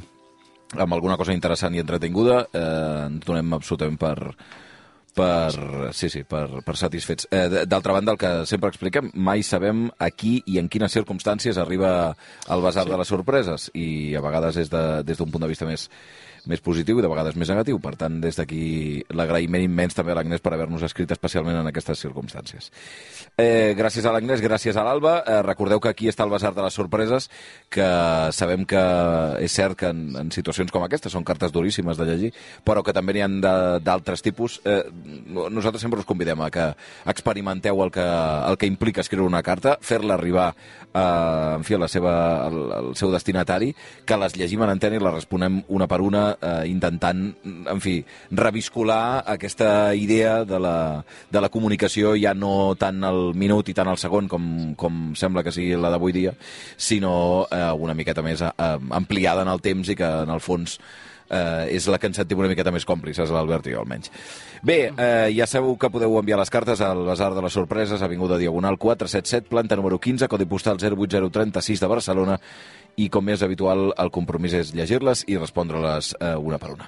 amb 0.75 0.97
alguna 0.97 1.17
cosa 1.21 1.35
interessant 1.35 1.75
i 1.77 1.83
entretinguda, 1.83 2.45
eh, 2.51 3.07
ens 3.09 3.27
donem 3.27 3.53
absolutament 3.55 3.99
per, 4.01 4.35
per, 5.15 5.93
sí, 5.95 6.11
sí, 6.13 6.25
per, 6.29 6.47
per 6.67 6.77
satisfets. 6.79 7.29
Eh, 7.31 7.65
D'altra 7.71 7.95
banda, 7.97 8.15
el 8.15 8.21
que 8.21 8.33
sempre 8.51 8.73
expliquem, 8.73 9.11
mai 9.15 9.45
sabem 9.47 9.87
a 9.99 10.11
qui 10.11 10.37
i 10.51 10.59
en 10.61 10.69
quines 10.73 10.93
circumstàncies 10.95 11.59
arriba 11.61 11.95
el 12.51 12.65
basar 12.65 12.85
sí. 12.89 12.93
de 12.93 13.01
les 13.01 13.11
sorpreses 13.15 13.71
i 13.75 13.89
a 14.19 14.23
vegades 14.25 14.61
és 14.65 14.73
de, 14.73 14.85
des 15.07 15.21
d'un 15.21 15.31
punt 15.31 15.47
de 15.47 15.51
vista 15.51 15.69
més, 15.69 15.89
més 16.51 16.61
positiu 16.61 16.99
i 16.99 17.05
de 17.05 17.11
vegades 17.11 17.37
més 17.41 17.51
negatiu. 17.51 17.79
Per 17.83 17.95
tant, 18.01 18.19
des 18.23 18.37
d'aquí 18.39 19.05
l'agraïment 19.17 19.65
immens 19.65 19.97
també 19.97 20.13
a 20.13 20.19
l'Agnès 20.19 20.43
per 20.45 20.55
haver-nos 20.55 20.85
escrit 20.87 21.11
especialment 21.15 21.59
en 21.61 21.71
aquestes 21.71 22.03
circumstàncies. 22.05 22.71
Eh, 23.37 23.75
gràcies 23.79 24.05
a 24.05 24.13
l'Agnès, 24.15 24.43
gràcies 24.45 24.77
a 24.77 24.85
l'Alba. 24.87 25.17
Eh, 25.23 25.41
recordeu 25.47 25.81
que 25.81 25.93
aquí 25.93 26.11
està 26.11 26.27
el 26.27 26.33
basar 26.35 26.55
de 26.55 26.63
les 26.65 26.77
sorpreses, 26.77 27.31
que 27.73 27.89
sabem 28.37 28.67
que 28.69 28.85
és 29.45 29.53
cert 29.53 29.79
que 29.81 29.91
en, 29.95 30.05
en 30.21 30.33
situacions 30.35 30.73
com 30.75 30.85
aquestes 30.85 31.13
són 31.15 31.25
cartes 31.25 31.53
duríssimes 31.55 31.99
de 31.99 32.09
llegir, 32.09 32.33
però 32.65 32.85
que 32.85 32.95
també 32.97 33.17
n'hi 33.17 33.25
ha 33.25 33.31
d'altres 33.85 34.23
tipus. 34.25 34.61
Eh, 34.65 34.83
nosaltres 35.05 35.83
sempre 35.83 36.01
us 36.01 36.09
convidem 36.09 36.41
a 36.41 36.51
que 36.51 36.65
experimenteu 37.11 37.83
el 37.85 37.91
que, 37.93 38.05
el 38.05 38.57
que 38.59 38.67
implica 38.67 39.03
escriure 39.05 39.29
una 39.29 39.43
carta, 39.43 39.77
fer-la 39.81 40.15
arribar 40.15 40.55
eh, 40.95 41.55
en 41.59 41.65
fi, 41.65 41.77
a 41.77 41.83
la 41.83 41.89
seva, 41.89 42.15
al, 42.47 42.59
al 42.73 42.91
seu 42.97 43.13
destinatari, 43.13 43.73
que 44.07 44.19
les 44.21 44.37
llegim 44.39 44.65
en 44.65 44.73
antena 44.73 44.99
i 44.99 45.03
les 45.03 45.15
responem 45.15 45.61
una 45.69 45.89
per 45.91 46.01
una, 46.05 46.25
eh, 46.41 46.65
intentant, 46.71 47.25
en 47.45 47.85
fi, 47.85 47.99
reviscolar 48.31 49.25
aquesta 49.35 49.95
idea 49.95 50.43
de 50.49 50.61
la, 50.61 50.77
de 51.31 51.45
la 51.45 51.53
comunicació 51.53 52.15
ja 52.21 52.35
no 52.35 52.75
tant 52.81 53.03
al 53.05 53.33
minut 53.37 53.69
i 53.69 53.77
tant 53.77 53.91
al 53.91 54.01
segon 54.01 54.29
com, 54.31 54.47
com 54.81 55.07
sembla 55.19 55.45
que 55.45 55.55
sigui 55.55 55.75
la 55.79 55.93
d'avui 55.93 56.15
dia, 56.17 56.35
sinó 56.77 57.47
eh, 57.51 57.71
una 57.73 57.97
miqueta 57.97 58.25
més 58.25 58.45
eh, 58.45 58.53
ampliada 58.91 59.45
en 59.45 59.53
el 59.53 59.65
temps 59.65 59.91
i 59.91 59.99
que, 59.99 60.13
en 60.25 60.33
el 60.33 60.43
fons, 60.45 60.79
eh, 61.31 61.69
és 61.77 61.87
la 61.89 61.99
que 61.99 62.07
ens 62.11 62.17
sentim 62.17 62.39
una 62.39 62.49
miqueta 62.49 62.73
més 62.75 62.85
còmplices, 62.87 63.31
l'Albert 63.31 63.67
i 63.67 63.75
jo, 63.75 63.81
almenys. 63.81 64.11
Bé, 64.63 64.93
eh, 64.97 65.33
ja 65.37 65.47
sabeu 65.47 65.77
que 65.77 65.91
podeu 65.91 66.19
enviar 66.19 66.39
les 66.39 66.51
cartes 66.51 66.81
al 66.81 67.05
Besar 67.07 67.33
de 67.35 67.43
les 67.43 67.53
Sorpreses, 67.53 68.03
Avinguda 68.03 68.39
Diagonal 68.39 68.79
477, 68.79 69.49
planta 69.49 69.77
número 69.77 69.99
15, 70.01 70.29
codi 70.29 70.45
postal 70.47 70.79
08036 70.81 71.81
de 71.81 71.87
Barcelona, 71.87 72.41
i 72.97 73.09
com 73.11 73.27
és 73.29 73.43
habitual, 73.43 73.89
el 73.99 74.11
compromís 74.15 74.53
és 74.55 74.69
llegir-les 74.73 75.25
i 75.27 75.37
respondre-les 75.37 76.13
eh, 76.21 76.37
una 76.39 76.59
per 76.63 76.71
una. 76.77 76.87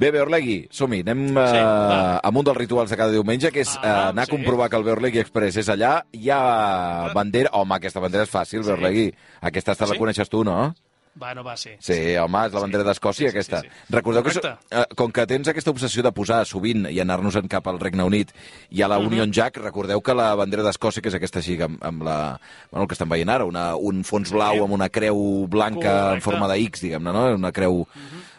Bé, 0.00 0.10
Beorlegui, 0.12 0.66
som-hi. 0.72 1.02
Anem 1.04 1.26
eh, 1.36 1.44
Sí, 1.52 1.60
va. 1.60 1.98
amb 2.24 2.40
un 2.40 2.44
dels 2.44 2.56
rituals 2.56 2.90
de 2.92 2.96
cada 2.96 3.12
diumenge, 3.12 3.50
que 3.52 3.60
és 3.64 3.74
eh, 3.76 3.80
Ah, 3.84 4.08
anar 4.14 4.24
a 4.24 4.26
sí. 4.26 4.32
comprovar 4.32 4.70
que 4.72 4.76
el 4.80 4.84
Beorlegui 4.84 5.20
Express 5.20 5.56
és 5.60 5.68
allà. 5.72 5.98
Hi 6.12 6.30
ha 6.32 7.12
bandera... 7.14 7.50
Home, 7.52 7.76
aquesta 7.76 8.00
bandera 8.00 8.24
és 8.24 8.32
fàcil, 8.32 8.62
Sí. 8.64 8.68
Beorlegui. 8.70 9.06
Aquesta 9.40 9.72
esta 9.72 9.86
la 9.86 9.92
Sí? 9.94 9.98
coneixes 10.00 10.28
tu, 10.32 10.42
no? 10.44 10.74
Bueno, 11.18 11.42
va, 11.42 11.56
sí. 11.56 11.70
Sí, 11.80 12.14
home, 12.20 12.42
és 12.46 12.52
la 12.52 12.60
bandera 12.60 12.82
Sí. 12.84 12.88
d'Escòcia, 12.90 13.14
Sí, 13.14 13.24
sí, 13.24 13.28
aquesta. 13.38 13.60
sí, 13.62 13.68
sí. 13.68 13.84
Recordeu 13.88 14.22
que, 14.22 14.34
Correcte. 14.34 14.66
so- 14.68 14.80
eh, 14.82 14.84
com 14.94 15.10
que 15.10 15.26
tens 15.26 15.48
aquesta 15.48 15.70
obsessió 15.70 16.02
de 16.02 16.12
posar 16.12 16.44
sovint 16.44 16.90
i 16.90 17.00
anar-nos 17.00 17.36
en 17.36 17.48
cap 17.48 17.66
al 17.68 17.80
Regne 17.80 18.04
Unit 18.04 18.32
i 18.68 18.82
a 18.82 18.88
la 18.88 18.98
Mhm. 18.98 19.06
Union 19.06 19.32
Jack, 19.32 19.56
recordeu 19.56 20.02
que 20.02 20.12
la 20.14 20.34
bandera 20.34 20.62
d'Escòcia, 20.62 21.00
que 21.00 21.08
és 21.08 21.14
aquesta 21.14 21.38
així, 21.38 21.56
amb, 21.62 21.82
amb 21.82 22.02
la, 22.02 22.38
bueno, 22.70 22.82
el 22.82 22.88
que 22.88 22.94
estem 22.94 23.08
veient 23.08 23.30
ara, 23.30 23.46
una, 23.46 23.76
un 23.76 24.04
fons 24.04 24.30
blau 24.30 24.62
amb 24.62 24.72
una 24.74 24.90
creu 24.90 25.46
blanca 25.48 25.78
en 25.78 25.80
Correcte. 25.80 26.16
Mhm. 26.16 26.20
forma 26.20 26.48
de 26.52 26.58
X, 26.66 26.82
diguem-ne, 26.82 27.12
no? 27.12 27.34
Una 27.34 27.50
creu 27.52 27.86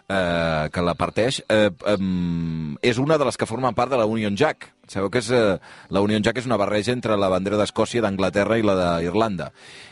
eh, 0.10 0.70
que 0.72 0.82
la 0.82 0.96
parteix, 0.96 1.42
eh, 1.50 1.70
eh, 1.86 1.98
és 2.82 2.98
una 2.98 3.18
de 3.18 3.26
les 3.28 3.38
que 3.38 3.46
formen 3.50 3.76
part 3.76 3.92
de 3.92 3.98
la 4.00 4.06
Union 4.06 4.36
Jack. 4.36 4.72
Sabeu 4.88 5.10
que 5.12 5.20
és, 5.20 5.30
eh, 5.32 5.58
la 5.90 6.02
Union 6.02 6.24
Jack 6.24 6.38
és 6.38 6.46
una 6.48 6.58
barreja 6.58 6.94
entre 6.94 7.18
la 7.18 7.28
bandera 7.30 7.58
d'Escòcia, 7.58 8.02
d'Anglaterra 8.02 8.58
i 8.58 8.64
la 8.64 8.76
d'Irlanda. 9.00 9.52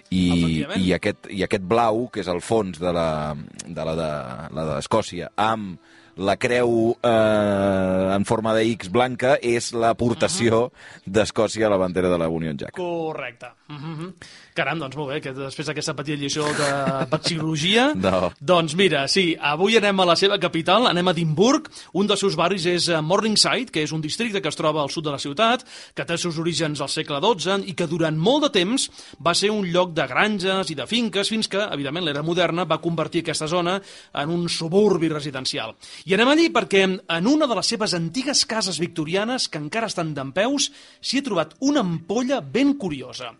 I, 0.10 0.64
i, 0.78 0.94
aquest, 0.94 1.28
I 1.34 1.44
aquest 1.44 1.64
blau, 1.68 2.08
que 2.14 2.22
és 2.22 2.28
el 2.32 2.40
fons 2.42 2.80
de 2.80 2.94
la 2.94 3.36
de 3.66 3.86
la 3.86 3.96
de- 3.96 4.56
la 4.56 4.66
d'Escòcia, 4.76 5.32
amb 5.36 5.80
la 6.16 6.38
creu 6.38 6.96
eh, 7.04 8.12
en 8.16 8.24
forma 8.24 8.54
de 8.56 8.64
X 8.72 8.88
blanca, 8.90 9.34
és 9.42 9.74
l'aportació 9.74 10.72
d'Escòcia 11.06 11.68
a 11.68 11.70
la 11.70 11.78
bandera 11.82 12.08
de 12.08 12.18
la 12.18 12.30
Union 12.30 12.56
Jack. 12.56 12.72
Correcte. 12.78 13.48
Mm 13.68 13.76
-hmm. 13.76 14.14
Caram, 14.56 14.80
doncs 14.80 14.96
molt 14.96 15.10
bé, 15.12 15.18
que 15.20 15.34
després 15.36 15.68
d'aquesta 15.68 15.94
petita 15.98 16.16
lliçó 16.22 16.48
de 16.56 16.70
vexil·logia... 17.12 17.90
No. 18.06 18.30
Doncs 18.38 18.76
mira, 18.78 19.06
sí, 19.10 19.32
avui 19.42 19.80
anem 19.80 19.98
a 20.04 20.06
la 20.06 20.14
seva 20.20 20.36
capital, 20.38 20.86
anem 20.86 21.08
a 21.10 21.14
Edimburg. 21.16 21.72
Un 21.98 22.06
dels 22.06 22.22
seus 22.22 22.36
barris 22.38 22.68
és 22.70 22.86
eh, 22.92 23.00
Morningside, 23.02 23.72
que 23.74 23.82
és 23.82 23.92
un 23.96 24.04
districte 24.04 24.42
que 24.44 24.52
es 24.52 24.60
troba 24.60 24.84
al 24.84 24.92
sud 24.94 25.08
de 25.08 25.14
la 25.16 25.20
ciutat, 25.20 25.64
que 25.98 26.06
té 26.06 26.14
els 26.14 26.26
seus 26.28 26.38
orígens 26.42 26.84
al 26.84 26.92
segle 26.92 27.18
XII 27.24 27.66
i 27.72 27.74
que 27.76 27.88
durant 27.90 28.20
molt 28.20 28.46
de 28.46 28.52
temps 28.60 28.86
va 29.26 29.34
ser 29.36 29.50
un 29.52 29.66
lloc 29.74 29.96
de 29.98 30.06
granges 30.12 30.70
i 30.70 30.78
de 30.78 30.86
finques, 30.88 31.32
fins 31.34 31.50
que, 31.50 31.64
evidentment, 31.66 32.06
l'era 32.06 32.24
moderna 32.24 32.68
va 32.70 32.80
convertir 32.84 33.26
aquesta 33.26 33.50
zona 33.52 33.80
en 34.14 34.34
un 34.36 34.46
suburbi 34.52 35.10
residencial. 35.12 35.74
I 36.06 36.16
anem 36.16 36.36
allí 36.36 36.50
perquè 36.54 36.86
en 36.86 37.32
una 37.32 37.50
de 37.50 37.58
les 37.58 37.74
seves 37.74 37.98
antigues 37.98 38.46
cases 38.46 38.80
victorianes, 38.80 39.50
que 39.50 39.62
encara 39.62 39.90
estan 39.92 40.14
dempeus, 40.14 40.70
s'hi 41.02 41.24
ha 41.24 41.28
trobat 41.28 41.58
una 41.66 41.82
ampolla 41.82 42.44
ben 42.44 42.76
curiosa. 42.78 43.34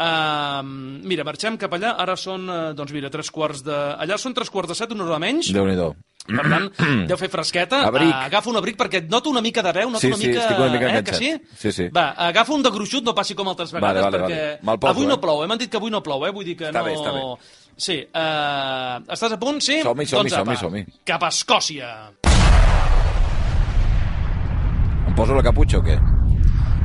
Uh, 0.00 0.62
mira, 1.04 1.24
marxem 1.28 1.58
cap 1.60 1.74
allà, 1.76 1.90
ara 2.00 2.14
són, 2.16 2.46
uh, 2.48 2.70
doncs 2.72 2.92
mira, 2.96 3.10
tres 3.12 3.28
quarts 3.34 3.60
de... 3.66 3.74
Allà 4.00 4.16
són 4.16 4.32
tres 4.32 4.48
quarts 4.48 4.70
de 4.72 4.76
set, 4.78 4.94
una 4.96 5.04
hora 5.04 5.18
menys, 5.20 5.50
Déu-n'hi-do. 5.52 5.90
per 6.30 6.44
tant, 6.48 6.68
deu 7.10 7.18
fer 7.20 7.28
fresqueta. 7.28 7.82
Abric. 7.90 8.08
Uh, 8.08 8.22
agafa 8.30 8.48
un 8.48 8.56
abric 8.62 8.78
perquè 8.80 9.02
et 9.02 9.10
noto 9.12 9.28
una 9.28 9.42
mica 9.44 9.60
de 9.66 9.74
veu, 9.76 9.90
noto 9.92 10.00
Sí, 10.00 10.08
una 10.08 10.16
sí, 10.22 10.30
mica... 10.30 10.40
estic 10.46 10.56
una 10.62 10.70
mica 10.72 10.86
eh, 10.88 10.92
que 10.94 10.98
enganxat. 11.02 11.18
sí? 11.20 11.58
Sí, 11.66 11.72
sí. 11.76 11.88
Va, 11.92 12.06
agafa 12.30 12.54
un 12.56 12.64
de 12.64 12.72
gruixut, 12.72 13.04
no 13.04 13.12
passi 13.18 13.36
com 13.36 13.50
altres 13.52 13.74
vegades, 13.76 14.00
Vale, 14.00 14.06
vale, 14.06 14.22
perquè 14.24 14.64
vale. 14.64 14.78
Poso, 14.80 14.94
avui 14.94 15.06
no 15.10 15.18
eh? 15.18 15.20
plou, 15.26 15.42
eh? 15.44 15.50
M'han 15.52 15.60
dit 15.60 15.68
que 15.74 15.76
avui 15.82 15.92
no 15.92 16.00
plou, 16.06 16.24
eh? 16.24 16.32
Vull 16.32 16.48
dir 16.48 16.56
que 16.56 16.70
Està 16.70 16.80
no... 16.80 16.86
bé, 16.88 16.94
està 16.96 17.12
bé. 17.12 17.26
Sí, 17.80 17.98
uh, 18.08 19.04
estàs 19.16 19.36
a 19.36 19.40
punt? 19.40 19.60
Sí? 19.64 19.82
Som-hi, 19.84 20.06
som-hi, 20.08 20.30
doncs 20.32 20.38
apa, 20.40 20.56
som-hi, 20.62 20.84
som-hi. 20.88 21.02
Cap 21.12 21.28
a 21.28 21.28
Escòcia. 21.32 21.90
Em 25.08 25.14
poso 25.16 25.36
la 25.36 25.44
caputxa 25.44 25.80
o 25.80 25.84
què? 25.84 25.98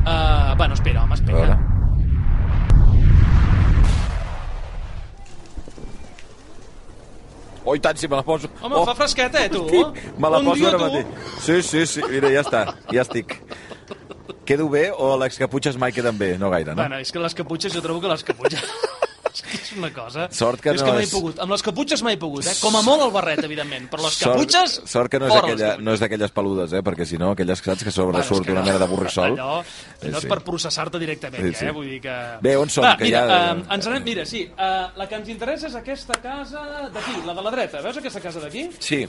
Uh, 0.06 0.52
bueno, 0.60 0.74
espera, 0.76 1.04
home, 1.04 1.16
A 1.16 1.20
espera. 1.22 1.38
veure. 1.40 1.58
Oh, 7.66 7.74
i 7.76 7.80
tant, 7.82 7.98
si 7.98 8.08
me 8.08 8.16
la 8.16 8.24
poso. 8.24 8.48
Home, 8.62 8.76
oh, 8.78 8.86
fa 8.86 8.94
fresqueta, 8.96 9.42
eh, 9.46 9.50
tu? 9.50 9.64
hosti, 9.66 10.10
Me 10.22 10.30
la 10.30 10.38
Bon 10.38 10.46
poso 10.52 10.60
dia, 10.62 10.70
ara 10.70 10.78
tu. 10.78 10.84
mateix. 10.86 11.06
Sí, 11.42 11.62
sí, 11.66 11.86
sí, 11.90 12.04
mira, 12.12 12.30
ja 12.30 12.44
està, 12.46 12.62
ja 12.94 13.02
estic. 13.02 13.40
Quedo 14.46 14.68
bé 14.70 14.92
o 14.94 15.16
les 15.18 15.40
caputxes 15.42 15.78
mai 15.82 15.92
queden 15.92 16.18
bé? 16.20 16.36
No 16.38 16.52
gaire, 16.54 16.76
no? 16.76 16.84
Bueno, 16.84 17.00
és 17.02 17.12
que 17.12 17.20
les 17.20 17.34
caputxes, 17.34 17.74
jo 17.74 17.82
trobo 17.82 18.02
que 18.04 18.12
les 18.12 18.24
caputxes... 18.24 18.62
és 19.56 19.72
una 19.78 19.90
cosa... 19.96 20.28
Sort 20.36 20.62
que 20.62 20.72
és 20.76 20.82
no 20.82 20.88
que 20.88 20.94
mai 21.00 21.04
és- 21.08 21.12
pogut. 21.14 21.40
Amb 21.44 21.52
les 21.56 21.64
caputxes 21.66 22.04
mai 22.06 22.16
he 22.16 22.20
pogut, 22.22 22.46
eh? 22.46 22.54
Com 22.62 22.76
a 22.76 22.82
molt 22.86 23.02
el 23.08 23.12
barret, 23.16 23.42
evidentment, 23.48 23.88
però 23.92 24.04
les 24.06 24.14
Sort, 24.20 24.36
caputxes... 24.36 24.76
sort 24.92 25.12
que 25.12 25.20
no 25.20 25.28
és, 25.32 25.36
aquella, 25.40 25.72
no 25.82 25.94
és 25.96 26.04
d'aquelles 26.04 26.32
peludes, 26.36 26.74
eh? 26.74 26.82
Perquè 26.86 27.06
si 27.10 27.18
no, 27.22 27.32
aquelles 27.36 27.60
saps 27.66 27.84
que 27.84 27.92
sobre 27.92 28.18
Bueno, 28.20 28.28
surt 28.28 28.46
que 28.46 28.52
una 28.54 28.62
no. 28.62 28.68
mena 28.68 28.80
de 28.80 28.88
burrissol. 28.92 29.34
Allò, 29.40 29.64
Sí, 29.66 30.08
allò 30.10 30.20
sí. 30.20 30.26
és 30.28 30.32
per 30.36 30.40
processar-te 30.46 31.00
directament, 31.00 31.42
Sí, 31.48 31.52
ja, 31.54 31.60
sí. 31.60 31.66
eh? 31.66 31.72
Vull 31.72 31.90
dir 31.90 32.02
que... 32.04 32.16
Bé, 32.42 32.56
on 32.58 32.70
som? 32.70 32.84
Va, 32.86 32.96
Que 32.98 33.06
mira, 33.10 33.24
ja- 33.26 33.52
eh, 33.56 33.64
ens 33.78 33.88
anem... 33.88 34.04
Mira, 34.06 34.26
sí, 34.26 34.44
eh, 34.46 34.88
la 34.96 35.08
que 35.10 35.16
ens 35.16 35.30
interessa 35.34 35.68
és 35.72 35.76
aquesta 35.80 36.20
casa 36.22 36.62
d'aquí, 36.94 37.22
la 37.26 37.34
de 37.34 37.42
la 37.42 37.52
dreta. 37.56 37.82
Veus 37.82 37.98
aquesta 37.98 38.22
casa 38.22 38.40
d'aquí? 38.44 38.68
Sí, 38.80 39.02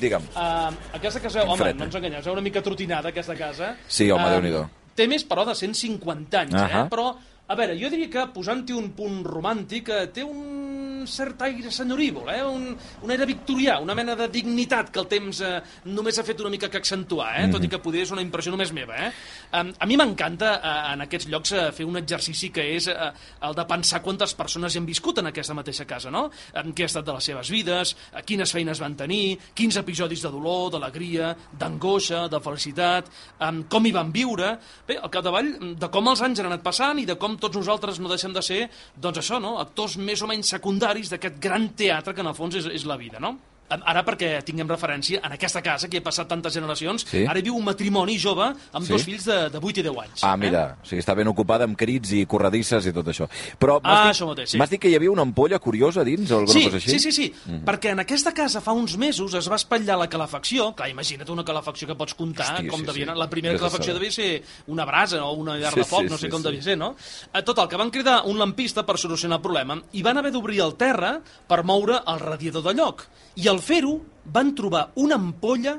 digue'm. 0.00 0.24
Uh, 0.34 0.72
aquesta 0.98 1.20
casa, 1.22 1.44
home, 1.44 1.56
fred, 1.60 1.76
no 1.78 1.84
ens 1.86 1.94
enganyeu, 1.94 2.18
és 2.18 2.26
una 2.32 2.42
mica 2.42 2.62
trotinada, 2.62 3.12
aquesta 3.14 3.36
casa. 3.38 3.76
Sí, 3.86 4.10
home, 4.10 4.24
Eh, 4.26 4.32
Déu-n'hi-do. 4.34 4.64
Té 4.94 5.06
més, 5.10 5.24
però, 5.26 5.44
de 5.46 5.54
150 5.54 6.40
anys, 6.40 6.54
Ahà. 6.54 6.84
eh? 6.84 6.88
Però, 6.90 7.12
a 7.46 7.56
veure, 7.58 7.76
jo 7.76 7.90
diria 7.92 8.10
que 8.12 8.26
posant-hi 8.32 8.76
un 8.76 8.90
punt 8.96 9.22
romàntic 9.28 9.90
eh, 9.92 10.04
té 10.16 10.24
un 10.24 10.63
cert 11.10 11.42
aire 11.46 11.70
senyorívol, 11.74 12.28
eh? 12.32 12.42
Un, 12.44 12.70
un 13.02 13.10
aire 13.10 13.26
victorià, 13.28 13.78
una 13.82 13.94
mena 13.94 14.16
de 14.18 14.28
dignitat 14.32 14.90
que 14.94 15.00
el 15.02 15.08
temps 15.10 15.40
eh, 15.44 15.60
només 15.90 16.18
ha 16.18 16.24
fet 16.26 16.40
una 16.40 16.52
mica 16.52 16.70
que 16.70 16.80
accentuar, 16.80 17.30
eh? 17.38 17.46
Mhm. 17.46 17.54
Tot 17.56 17.64
i 17.64 17.70
que 17.72 17.80
poder 17.82 18.02
és 18.04 18.12
una 18.14 18.22
impressió 18.24 18.52
només 18.52 18.72
meva, 18.72 18.96
eh? 19.06 19.10
Um, 19.54 19.72
a 19.78 19.86
mi 19.86 19.96
m'encanta 19.96 20.54
eh, 20.56 20.74
en 20.94 21.04
aquests 21.04 21.28
llocs 21.30 21.52
eh, 21.52 21.66
fer 21.72 21.86
un 21.86 21.96
exercici 22.00 22.50
que 22.54 22.64
és 22.74 22.88
eh, 22.88 23.10
el 23.46 23.54
de 23.54 23.66
pensar 23.70 24.02
quantes 24.02 24.34
persones 24.34 24.74
hi 24.74 24.80
han 24.80 24.88
viscut 24.88 25.18
en 25.22 25.30
aquesta 25.30 25.54
mateixa 25.54 25.86
casa, 25.88 26.10
no? 26.10 26.26
Um, 26.54 26.72
què 26.74 26.86
ha 26.86 26.90
estat 26.90 27.06
de 27.06 27.14
les 27.16 27.28
seves 27.30 27.50
vides, 27.52 27.94
eh, 28.12 28.22
quines 28.26 28.52
feines 28.52 28.80
van 28.82 28.96
tenir, 28.98 29.38
quins 29.54 29.76
episodis 29.80 30.24
de 30.24 30.32
dolor, 30.32 30.70
d'alegria, 30.74 31.34
d'angoixa, 31.58 32.26
de 32.32 32.40
felicitat, 32.40 33.10
um, 33.40 33.64
com 33.70 33.86
hi 33.86 33.94
van 33.94 34.12
viure... 34.14 34.54
Bé, 34.86 34.98
al 35.00 35.10
capdavall, 35.12 35.48
mm, 35.54 35.76
de 35.80 35.88
com 35.92 36.08
els 36.10 36.20
anys 36.24 36.42
han 36.42 36.50
anat 36.50 36.64
passant 36.64 36.98
i 37.00 37.06
de 37.08 37.16
com 37.20 37.38
tots 37.40 37.56
nosaltres 37.56 38.00
no 38.02 38.10
deixem 38.10 38.34
de 38.34 38.42
ser, 38.44 38.60
doncs 39.00 39.22
això, 39.22 39.40
no?, 39.42 39.56
actors 39.62 39.96
més 39.96 40.22
o 40.22 40.28
menys 40.30 40.50
secundaris 40.54 40.93
d'aquest 41.12 41.40
gran 41.42 41.68
teatre 41.76 42.14
que 42.14 42.22
en 42.22 42.30
el 42.30 42.36
fons 42.38 42.54
és, 42.60 42.66
és 42.66 42.86
la 42.86 42.96
vida, 43.00 43.20
no? 43.20 43.36
Ara 43.68 44.04
perquè 44.04 44.42
tinguem 44.44 44.68
referència, 44.68 45.20
en 45.24 45.32
aquesta 45.32 45.62
casa, 45.62 45.88
que 45.88 45.96
he 45.96 46.02
passat 46.04 46.28
tantes 46.28 46.52
generacions, 46.54 47.06
Sí. 47.10 47.24
ara 47.26 47.38
hi 47.38 47.42
viu 47.42 47.56
un 47.56 47.64
matrimoni 47.64 48.18
jove 48.18 48.44
amb 48.72 48.84
Sí? 48.86 48.92
dos 48.92 49.02
fills 49.02 49.24
de, 49.24 49.48
de 49.50 49.58
8 49.58 49.80
i 49.80 49.82
10 49.82 49.96
anys. 50.02 50.22
Ah, 50.22 50.36
mira, 50.36 50.76
o 50.82 50.86
sigui, 50.86 51.00
està 51.00 51.14
ben 51.16 51.26
ocupada 51.28 51.64
amb 51.64 51.76
crits 51.76 52.12
i 52.12 52.26
corredisses 52.26 52.86
i 52.86 52.92
tot 52.92 53.06
això. 53.06 53.26
Però 53.58 53.80
m'has 53.82 53.92
Ah, 53.98 54.04
dit- 54.04 54.12
això 54.14 54.26
mateix, 54.28 54.50
sí. 54.50 54.58
Dit 54.74 54.80
que 54.80 54.88
hi 54.90 54.94
havia 54.96 55.10
una 55.10 55.22
ampolla 55.22 55.58
curiosa 55.58 56.04
dins 56.04 56.30
o 56.30 56.38
alguna 56.40 56.52
Sí, 56.52 56.64
cosa 56.64 56.76
així? 56.76 56.90
sí, 56.90 56.98
sí, 56.98 57.12
sí, 57.12 57.34
perquè 57.64 57.90
en 57.92 58.00
aquesta 58.00 58.32
casa 58.34 58.60
fa 58.60 58.72
uns 58.72 58.96
mesos 58.98 59.32
es 59.34 59.48
va 59.50 59.56
espatllar 59.56 59.96
la 59.98 60.08
calefacció, 60.08 60.74
clar, 60.74 60.90
imagina't 60.90 61.30
una 61.30 61.44
calefacció 61.44 61.86
que 61.88 61.94
pots 61.94 62.14
comptar, 62.14 62.54
Hosti, 62.56 62.66
com 62.68 62.80
sí, 62.80 62.86
devia 62.86 63.12
sí. 63.12 63.18
la 63.18 63.30
primera 63.30 63.58
calefacció 63.58 63.94
devia 63.94 64.10
ser 64.12 64.42
una 64.66 64.84
brasa 64.84 65.24
o 65.24 65.32
una 65.32 65.56
llar 65.56 65.72
Sí, 65.72 65.80
de 65.80 65.84
foc, 65.84 66.00
sí, 66.02 66.08
no 66.10 66.16
sé 66.18 66.26
sí, 66.26 66.30
com 66.30 66.40
sí. 66.42 66.48
devia 66.48 66.62
ser, 66.62 66.76
no? 66.78 66.94
Eh, 67.32 67.42
Total, 67.42 67.68
que 67.68 67.76
van 67.76 67.90
cridar 67.90 68.22
un 68.26 68.38
lampista 68.38 68.84
per 68.84 68.98
solucionar 68.98 69.36
el 69.38 69.42
problema 69.42 69.80
i 69.92 70.02
van 70.02 70.18
haver 70.18 70.32
d'obrir 70.32 70.60
el 70.60 70.74
terra 70.76 71.20
per 71.46 71.62
moure 71.64 72.00
el 72.06 72.18
radiador 72.20 72.62
de 72.62 72.74
lloc. 72.74 73.06
I 73.36 73.48
al 73.54 73.62
fer-ho 73.64 73.96
van 74.34 74.52
trobar 74.56 74.88
una 75.00 75.18
ampolla 75.20 75.78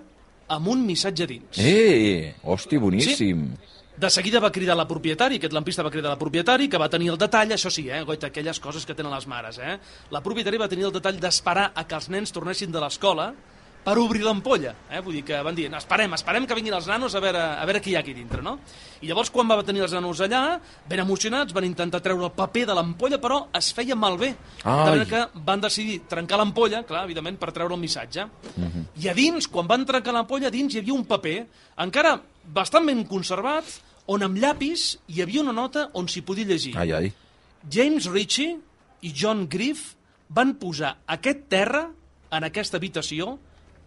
amb 0.55 0.67
un 0.71 0.83
missatge 0.85 1.27
dins. 1.29 1.57
Eh, 1.59 2.35
hosti, 2.43 2.77
boníssim. 2.77 3.47
De 3.95 4.09
seguida 4.11 4.41
va 4.43 4.51
cridar 4.51 4.75
la 4.75 4.83
propietari, 4.87 5.37
aquest 5.39 5.53
lampista 5.55 5.83
va 5.85 5.91
cridar 5.91 6.11
la 6.11 6.19
propietari, 6.19 6.67
que 6.67 6.79
va 6.81 6.89
tenir 6.91 7.13
el 7.13 7.19
detall, 7.19 7.53
això 7.55 7.71
sí, 7.71 7.85
eh, 7.87 8.01
goita, 8.03 8.27
aquelles 8.27 8.59
coses 8.59 8.83
que 8.85 8.93
tenen 8.93 9.13
les 9.13 9.27
mares, 9.31 9.57
eh? 9.57 9.77
La 10.11 10.19
propietari 10.21 10.59
va 10.59 10.67
tenir 10.67 10.89
el 10.89 10.95
detall 10.97 11.19
d'esperar 11.21 11.69
a 11.73 11.85
que 11.87 11.95
els 11.95 12.09
nens 12.11 12.35
tornessin 12.35 12.73
de 12.75 12.83
l'escola 12.83 13.29
per 13.85 13.95
obrir 14.01 14.23
l'ampolla, 14.25 14.73
eh? 14.89 14.99
Vull 15.05 15.19
dir 15.19 15.23
que 15.27 15.37
van 15.45 15.55
dir, 15.55 15.67
esperem, 15.77 16.15
esperem 16.17 16.47
que 16.49 16.57
vinguin 16.57 16.73
els 16.73 16.87
nanos 16.89 17.13
a 17.13 17.21
veure, 17.21 17.41
a 17.53 17.65
veure 17.69 17.81
què 17.85 17.91
hi 17.91 17.95
ha 17.95 18.01
aquí 18.01 18.15
dintre, 18.17 18.41
no? 18.41 18.55
I 19.05 19.09
llavors, 19.11 19.29
quan 19.29 19.47
va 19.51 19.59
tenir 19.63 19.83
els 19.85 19.93
nanos 19.93 20.23
allà, 20.25 20.59
ben 20.89 21.03
emocionats, 21.03 21.53
van 21.53 21.67
intentar 21.67 22.01
treure 22.01 22.25
el 22.25 22.33
paper 22.33 22.65
de 22.71 22.75
l'ampolla, 22.77 23.19
però 23.21 23.43
es 23.53 23.69
feia 23.77 23.95
malbé. 23.95 24.31
De 24.63 24.69
Ai. 24.71 24.89
manera 24.89 25.05
que 25.05 25.41
van 25.45 25.61
decidir 25.61 25.99
trencar 26.09 26.39
l'ampolla, 26.41 26.81
clar, 26.87 27.03
evidentment, 27.05 27.37
per 27.37 27.51
treure 27.53 27.77
el 27.77 27.81
missatge. 27.81 28.25
I 29.03 29.09
a 29.11 29.13
dins, 29.13 29.47
quan 29.47 29.69
van 29.69 29.85
trencar 29.85 30.15
l'ampolla, 30.17 30.49
dins 30.49 30.73
hi 30.73 30.81
havia 30.81 30.95
un 30.97 31.05
paper, 31.05 31.37
encara 31.85 32.17
bastant 32.57 32.89
ben 32.89 33.05
conservat, 33.05 33.69
on 34.07 34.25
amb 34.25 34.37
llapis 34.37 34.95
hi 35.13 35.21
havia 35.21 35.41
una 35.41 35.53
nota 35.53 35.89
on 35.93 36.09
s'hi 36.09 36.25
podia 36.25 36.45
llegir. 36.45 36.73
Ai, 36.77 36.91
ai. 36.91 37.13
James 37.69 38.09
Ritchie 38.09 38.57
i 39.05 39.13
John 39.13 39.45
Griff 39.49 39.93
van 40.29 40.55
posar 40.61 40.95
aquest 41.05 41.45
terra 41.49 41.87
en 42.33 42.45
aquesta 42.45 42.77
habitació, 42.77 43.35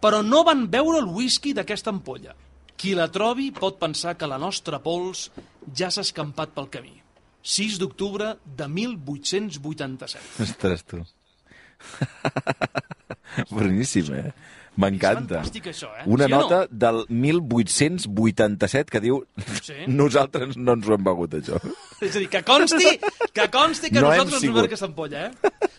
però 0.00 0.22
no 0.22 0.44
van 0.46 0.68
beure 0.70 0.98
el 1.02 1.06
whisky 1.10 1.52
d'aquesta 1.56 1.90
ampolla. 1.90 2.34
Qui 2.78 2.92
la 2.94 3.08
trobi 3.10 3.48
pot 3.50 3.78
pensar 3.80 4.14
que 4.16 4.26
la 4.30 4.38
nostra 4.38 4.78
pols 4.78 5.30
ja 5.74 5.90
s'ha 5.90 6.02
escampat 6.06 6.50
pel 6.54 6.68
camí. 6.70 6.94
6 7.42 7.78
d'octubre 7.80 8.36
de 8.44 8.68
1887. 8.68 10.42
Ostres, 10.44 10.84
tu. 10.84 11.02
Boníssim, 13.50 14.12
eh? 14.14 14.32
M'encanta. 14.78 15.40
Això, 15.42 15.88
eh? 15.98 16.04
Una 16.06 16.26
Sí 16.28 16.32
o 16.32 16.36
no? 16.36 16.42
nota 16.44 16.60
del 16.70 17.00
1887 17.10 18.90
que 18.92 19.00
diu 19.02 19.24
Sí. 19.62 19.74
nosaltres 19.88 20.56
no 20.56 20.72
ens 20.78 20.86
ho 20.86 20.94
hem 20.94 21.02
begut, 21.06 21.34
això. 21.34 21.58
És 22.00 22.14
a 22.14 22.18
dir, 22.22 22.28
que 22.30 22.44
consti, 22.46 22.92
que 23.34 23.48
consti 23.50 23.90
que 23.90 23.98
No 24.00 24.12
hem 24.12 24.18
nosaltres 24.22 24.34
ens 24.34 24.40
sigut. 24.44 24.54
beurem 24.54 24.68
aquesta 24.70 24.86
ampolla, 24.86 25.26
eh? 25.26 25.32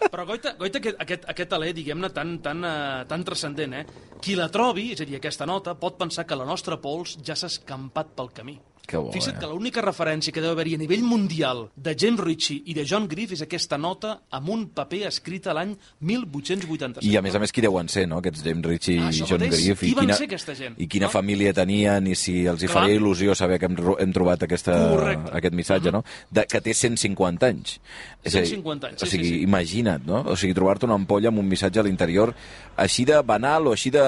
Però 0.09 0.25
goita, 0.25 0.55
goita 0.57 0.79
aquest, 0.81 0.97
aquest, 1.03 1.27
aquest 1.33 1.53
alè, 1.53 1.69
diguem-ne, 1.77 2.09
tan, 2.13 2.37
tan, 2.45 2.65
uh, 2.65 3.03
tan 3.09 3.25
transcendent, 3.27 3.75
eh? 3.77 3.83
Qui 4.23 4.35
la 4.39 4.49
trobi, 4.53 4.89
és 4.95 5.03
a 5.03 5.07
dir, 5.07 5.19
aquesta 5.19 5.45
nota, 5.49 5.75
pot 5.77 5.99
pensar 5.99 6.25
que 6.25 6.37
la 6.39 6.47
nostra 6.49 6.79
pols 6.81 7.17
ja 7.25 7.37
s'ha 7.37 7.51
escampat 7.53 8.15
pel 8.17 8.33
camí. 8.33 8.57
Que 8.89 8.97
bo, 8.97 9.11
Fixa't 9.13 9.35
eh? 9.35 9.39
que 9.43 9.45
l'única 9.51 9.83
referència 9.85 10.33
que 10.33 10.41
deu 10.41 10.49
haver-hi 10.55 10.73
a 10.73 10.79
nivell 10.81 11.03
mundial 11.05 11.67
de 11.77 11.93
James 11.93 12.17
Ritchie 12.25 12.63
i 12.71 12.73
de 12.73 12.81
John 12.89 13.05
Griff 13.11 13.35
és 13.35 13.43
aquesta 13.45 13.77
nota 13.77 14.15
amb 14.33 14.49
un 14.49 14.63
paper 14.73 15.03
escrit 15.11 15.45
a 15.45 15.53
l'any 15.53 15.75
1887. 16.01 17.05
I 17.05 17.13
a 17.19 17.21
més 17.21 17.35
a 17.37 17.41
més 17.43 17.53
qui 17.53 17.61
deuen 17.61 17.87
ser, 17.91 18.07
no? 18.09 18.17
Aquests 18.23 18.41
James 18.45 18.65
Ritchie 18.65 18.97
Ah, 18.99 19.11
i 19.13 19.21
John 19.21 19.43
mateix. 19.43 19.61
Griff. 19.67 19.83
Qui 19.83 19.91
i 19.91 19.95
van 19.97 20.07
quina, 20.07 20.17
ser 20.17 20.25
aquesta 20.29 20.55
gent, 20.57 20.75
I 20.81 20.87
quina 20.89 21.05
no? 21.07 21.13
família 21.13 21.53
tenien 21.53 22.07
i 22.09 22.15
si 22.17 22.39
els 22.49 22.63
hi 22.65 22.69
Clar. 22.71 22.81
faria 22.83 22.97
il·lusió 22.99 23.35
saber 23.37 23.59
que 23.61 23.69
hem, 23.69 23.77
hem 23.99 24.13
trobat 24.15 24.47
aquesta, 24.47 24.73
Correcte. 24.95 25.31
aquest 25.37 25.55
missatge, 25.61 25.93
no? 25.93 26.03
De, 26.31 26.45
que 26.49 26.61
té 26.65 26.73
150 26.73 27.45
anys. 27.53 27.77
És 28.23 28.35
a 28.35 28.41
dir, 28.41 28.49
150 28.57 28.87
anys, 28.89 28.99
sí, 28.99 29.05
O 29.05 29.09
sigui, 29.13 29.27
sí, 29.29 29.35
sí. 29.37 29.43
imagina't, 29.45 30.05
no? 30.09 30.23
O 30.33 30.35
sigui, 30.35 30.53
trobar-te 30.57 30.89
una 30.89 30.97
ampolla 30.99 31.29
amb 31.29 31.39
un 31.39 31.47
missatge 31.47 31.79
a 31.79 31.83
l'interior 31.85 32.33
així 32.79 33.05
de 33.05 33.21
banal 33.21 33.67
o 33.69 33.73
així 33.75 33.91
de 33.93 34.03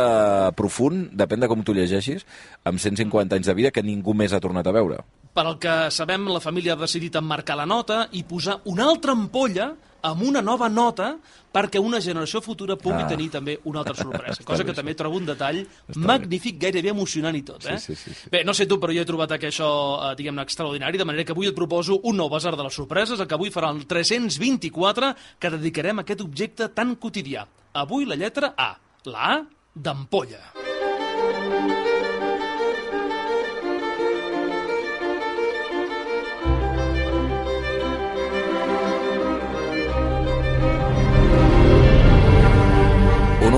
profund, 0.58 1.12
depèn 1.18 1.40
de 1.44 1.48
com 1.52 1.62
tu 1.64 1.74
llegeixis, 1.76 2.26
amb 2.68 2.80
150 2.80 3.36
anys 3.38 3.48
de 3.48 3.54
vida 3.58 3.72
que 3.72 3.84
ningú 3.84 4.14
més 4.18 4.34
ha 4.34 4.40
tornat 4.44 4.68
a 4.68 4.71
veure. 4.72 4.98
Per 5.34 5.46
al 5.48 5.58
que 5.60 5.90
sabem, 5.92 6.26
la 6.28 6.42
família 6.44 6.74
ha 6.74 6.82
decidit 6.82 7.16
emmarcar 7.16 7.56
la 7.56 7.66
nota 7.66 8.08
i 8.12 8.24
posar 8.28 8.60
una 8.66 8.90
altra 8.90 9.14
ampolla 9.14 9.70
amb 10.04 10.24
una 10.26 10.42
nova 10.42 10.68
nota 10.68 11.14
perquè 11.54 11.78
una 11.80 12.00
generació 12.02 12.42
futura 12.42 12.76
pugui 12.76 13.04
Ah. 13.04 13.08
tenir 13.08 13.30
també 13.30 13.60
una 13.66 13.80
altra 13.80 13.94
sorpresa. 13.96 14.44
Cosa 14.48 14.64
bé, 14.64 14.70
que 14.72 14.76
també 14.76 14.96
trobo 14.96 15.16
un 15.18 15.26
detall 15.26 15.60
Està 15.62 16.00
magnífic, 16.00 16.58
gairebé 16.60 16.90
emocionant 16.90 17.36
i 17.38 17.44
tot. 17.44 17.64
Eh? 17.70 17.78
Sí, 17.78 17.94
sí, 17.96 18.10
sí, 18.10 18.14
sí. 18.24 18.30
Bé, 18.34 18.44
no 18.44 18.54
sé 18.54 18.66
tu, 18.66 18.80
però 18.80 18.92
jo 18.96 19.02
he 19.04 19.06
trobat 19.06 19.38
que 19.40 19.48
això, 19.52 19.70
eh, 20.12 20.16
diguem-ne, 20.18 20.42
extraordinari, 20.42 20.98
de 20.98 21.06
manera 21.06 21.24
que 21.24 21.32
avui 21.36 21.48
et 21.48 21.56
proposo 21.56 22.00
un 22.04 22.18
nou 22.18 22.28
basar 22.30 22.56
de 22.58 22.64
les 22.64 22.74
sorpreses, 22.74 23.20
el 23.20 23.28
que 23.28 23.36
avui 23.36 23.52
farà 23.52 23.70
el 23.72 23.86
324, 23.86 25.14
que 25.40 25.50
dedicarem 25.54 26.00
a 26.00 26.02
aquest 26.02 26.22
objecte 26.26 26.68
tan 26.74 26.96
quotidià. 26.96 27.46
Avui 27.74 28.06
la 28.06 28.16
lletra 28.16 28.54
A, 28.58 28.74
la 29.06 29.32
A 29.36 29.42
d'ampolla. 29.76 30.71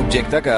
Objecte 0.06 0.42
que 0.46 0.56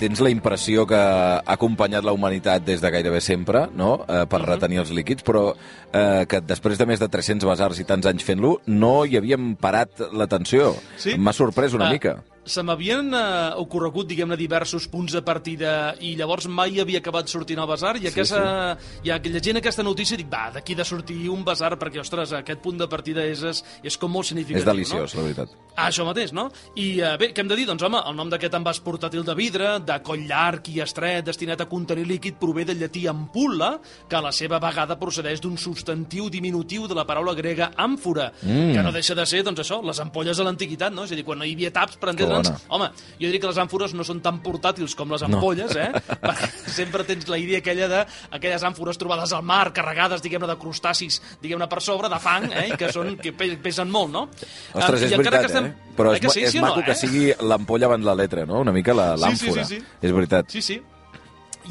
tens 0.00 0.20
la 0.24 0.30
impressió 0.32 0.86
que 0.88 0.96
ha 0.98 1.42
acompanyat 1.54 2.04
la 2.04 2.14
humanitat 2.16 2.64
des 2.66 2.80
de 2.82 2.90
gairebé 2.90 3.20
sempre, 3.22 3.66
no?, 3.76 4.00
eh, 4.08 4.24
per 4.26 4.40
retenir 4.42 4.80
els 4.82 4.90
líquids, 4.94 5.22
però 5.26 5.50
eh, 5.92 6.24
que 6.28 6.40
després 6.42 6.78
de 6.80 6.86
més 6.88 6.98
de 7.02 7.08
300 7.12 7.46
basars 7.46 7.78
i 7.82 7.86
tants 7.86 8.06
anys 8.10 8.24
fent-lo, 8.26 8.56
no 8.66 9.04
hi 9.06 9.16
havíem 9.20 9.54
parat 9.60 10.00
l'atenció. 10.12 10.72
Sí? 10.98 11.14
M'ha 11.18 11.32
sorprès 11.36 11.74
una 11.76 11.86
Ah, 11.88 11.92
mica. 11.92 12.16
Se 12.46 12.62
m'havien 12.62 13.10
eh, 13.14 13.22
ocorregut, 13.62 14.06
diguem-ne, 14.10 14.38
diversos 14.38 14.86
punts 14.90 15.16
de 15.16 15.22
partida 15.26 15.94
i 16.00 16.14
llavors 16.18 16.46
mai 16.46 16.80
havia 16.80 17.02
acabat 17.02 17.30
sortint 17.32 17.58
el 17.62 17.68
basar 17.68 17.96
i, 17.98 18.06
Sí, 18.06 18.12
aquesta, 18.12 18.76
i 19.02 19.10
llegint 19.10 19.58
aquesta 19.58 19.82
notícia 19.82 20.16
dic, 20.18 20.28
va, 20.30 20.46
d'aquí 20.54 20.76
de 20.78 20.84
sortir 20.86 21.18
un 21.32 21.42
basar 21.44 21.74
perquè, 21.80 22.00
ostres, 22.02 22.32
aquest 22.38 22.62
punt 22.62 22.78
de 22.78 22.86
partida 22.90 23.24
és, 23.26 23.42
és, 23.42 23.62
és 23.82 23.96
com 23.98 24.12
molt 24.12 24.28
significatiu. 24.28 24.62
És 24.62 24.68
deliciós, 24.70 25.14
no? 25.14 25.20
la 25.20 25.26
veritat. 25.26 25.56
Ah, 25.76 25.90
això 25.90 26.06
mateix, 26.06 26.32
no? 26.32 26.46
I 26.80 26.86
eh, 27.02 27.12
bé, 27.20 27.30
què 27.34 27.42
hem 27.42 27.50
de 27.50 27.58
dir? 27.58 27.66
Doncs, 27.68 27.82
home, 27.84 28.00
el 28.08 28.16
nom 28.16 28.30
d'aquest 28.32 28.54
envàs 28.56 28.80
portàtil 28.84 29.26
de 29.26 29.34
vidre, 29.36 29.74
de 29.84 29.98
coll 30.06 30.24
llarg 30.28 30.70
i 30.72 30.78
estret, 30.84 31.26
destinat 31.26 31.60
a 31.60 31.68
contenir 31.68 32.06
líquid, 32.08 32.38
prové 32.40 32.64
del 32.68 32.80
llatí 32.80 33.04
ampulla, 33.10 33.74
que 34.08 34.16
a 34.16 34.22
la 34.24 34.32
seva 34.32 34.60
vegada 34.62 34.96
procedeix 35.00 35.42
d'un 35.44 35.58
substantiu 35.60 36.30
diminutiu 36.32 36.86
de 36.88 36.96
la 36.96 37.04
paraula 37.08 37.34
grega 37.36 37.72
àmfora, 37.76 38.30
mm. 38.40 38.72
que 38.72 38.86
no 38.86 38.94
deixa 38.94 39.18
de 39.18 39.26
ser, 39.28 39.42
doncs 39.44 39.60
això, 39.66 39.82
les 39.84 40.00
ampolles 40.00 40.38
de 40.38 40.46
l'antiguitat, 40.46 40.94
no? 40.94 41.04
És 41.04 41.12
a 41.12 41.18
dir, 41.18 41.26
quan 41.26 41.42
no 41.42 41.48
hi 41.48 41.52
havia 41.58 41.74
taps, 41.74 41.98
per 42.00 42.14
entendre'ns, 42.38 42.66
bona. 42.68 42.76
home, 42.76 42.88
jo 43.20 43.26
diria 43.26 43.40
que 43.40 43.46
les 43.50 43.58
àmfores 43.58 43.94
no 43.94 44.04
són 44.04 44.20
tan 44.24 44.40
portàtils 44.44 44.94
com 44.96 45.10
les 45.12 45.22
ampolles, 45.26 45.74
no. 45.74 45.80
eh? 45.82 46.02
Perquè 46.26 46.48
sempre 46.76 47.04
tens 47.04 47.28
la 47.28 47.38
idea 47.38 47.58
aquella 47.58 47.88
de 47.88 48.00
aquelles 48.30 48.62
àmfores 48.62 48.98
trobades 48.98 49.32
al 49.32 49.42
mar, 49.42 49.72
carregades, 49.72 50.22
diguem-ne, 50.22 50.46
de 50.50 50.56
crustacis, 50.60 51.20
diguem-ne, 51.42 51.68
per 51.68 51.80
sobre, 51.82 52.08
de 52.12 52.18
fang, 52.22 52.50
eh? 52.52 52.68
I 52.72 52.76
que, 52.80 52.92
són, 52.92 53.14
que 53.20 53.32
pe- 53.32 53.56
pesen 53.62 53.90
molt, 53.90 54.12
no? 54.12 54.26
Ostres, 54.74 55.02
és 55.02 55.16
veritat, 55.16 55.40
que 55.40 55.46
estem- 55.52 55.66
eh? 55.66 55.94
Però 55.96 56.12
Eh 56.12 56.16
és, 56.16 56.20
que 56.20 56.30
sí, 56.30 56.42
és 56.44 56.52
sí 56.52 56.58
o 56.58 56.62
no, 56.62 56.68
maco 56.68 56.84
que 56.84 56.92
eh? 56.92 56.94
sigui 56.94 57.32
l'ampolla 57.40 57.86
abans 57.86 58.04
la 58.04 58.14
letra, 58.14 58.44
no? 58.46 58.60
Una 58.60 58.72
mica 58.72 58.92
la- 58.94 59.14
Sí, 59.16 59.22
sí, 59.36 59.46
l'àmfora. 59.46 59.64
sí, 59.64 59.76
sí. 59.80 59.84
És 60.02 60.12
veritat. 60.12 60.50
Sí, 60.50 60.60
sí. 60.62 60.82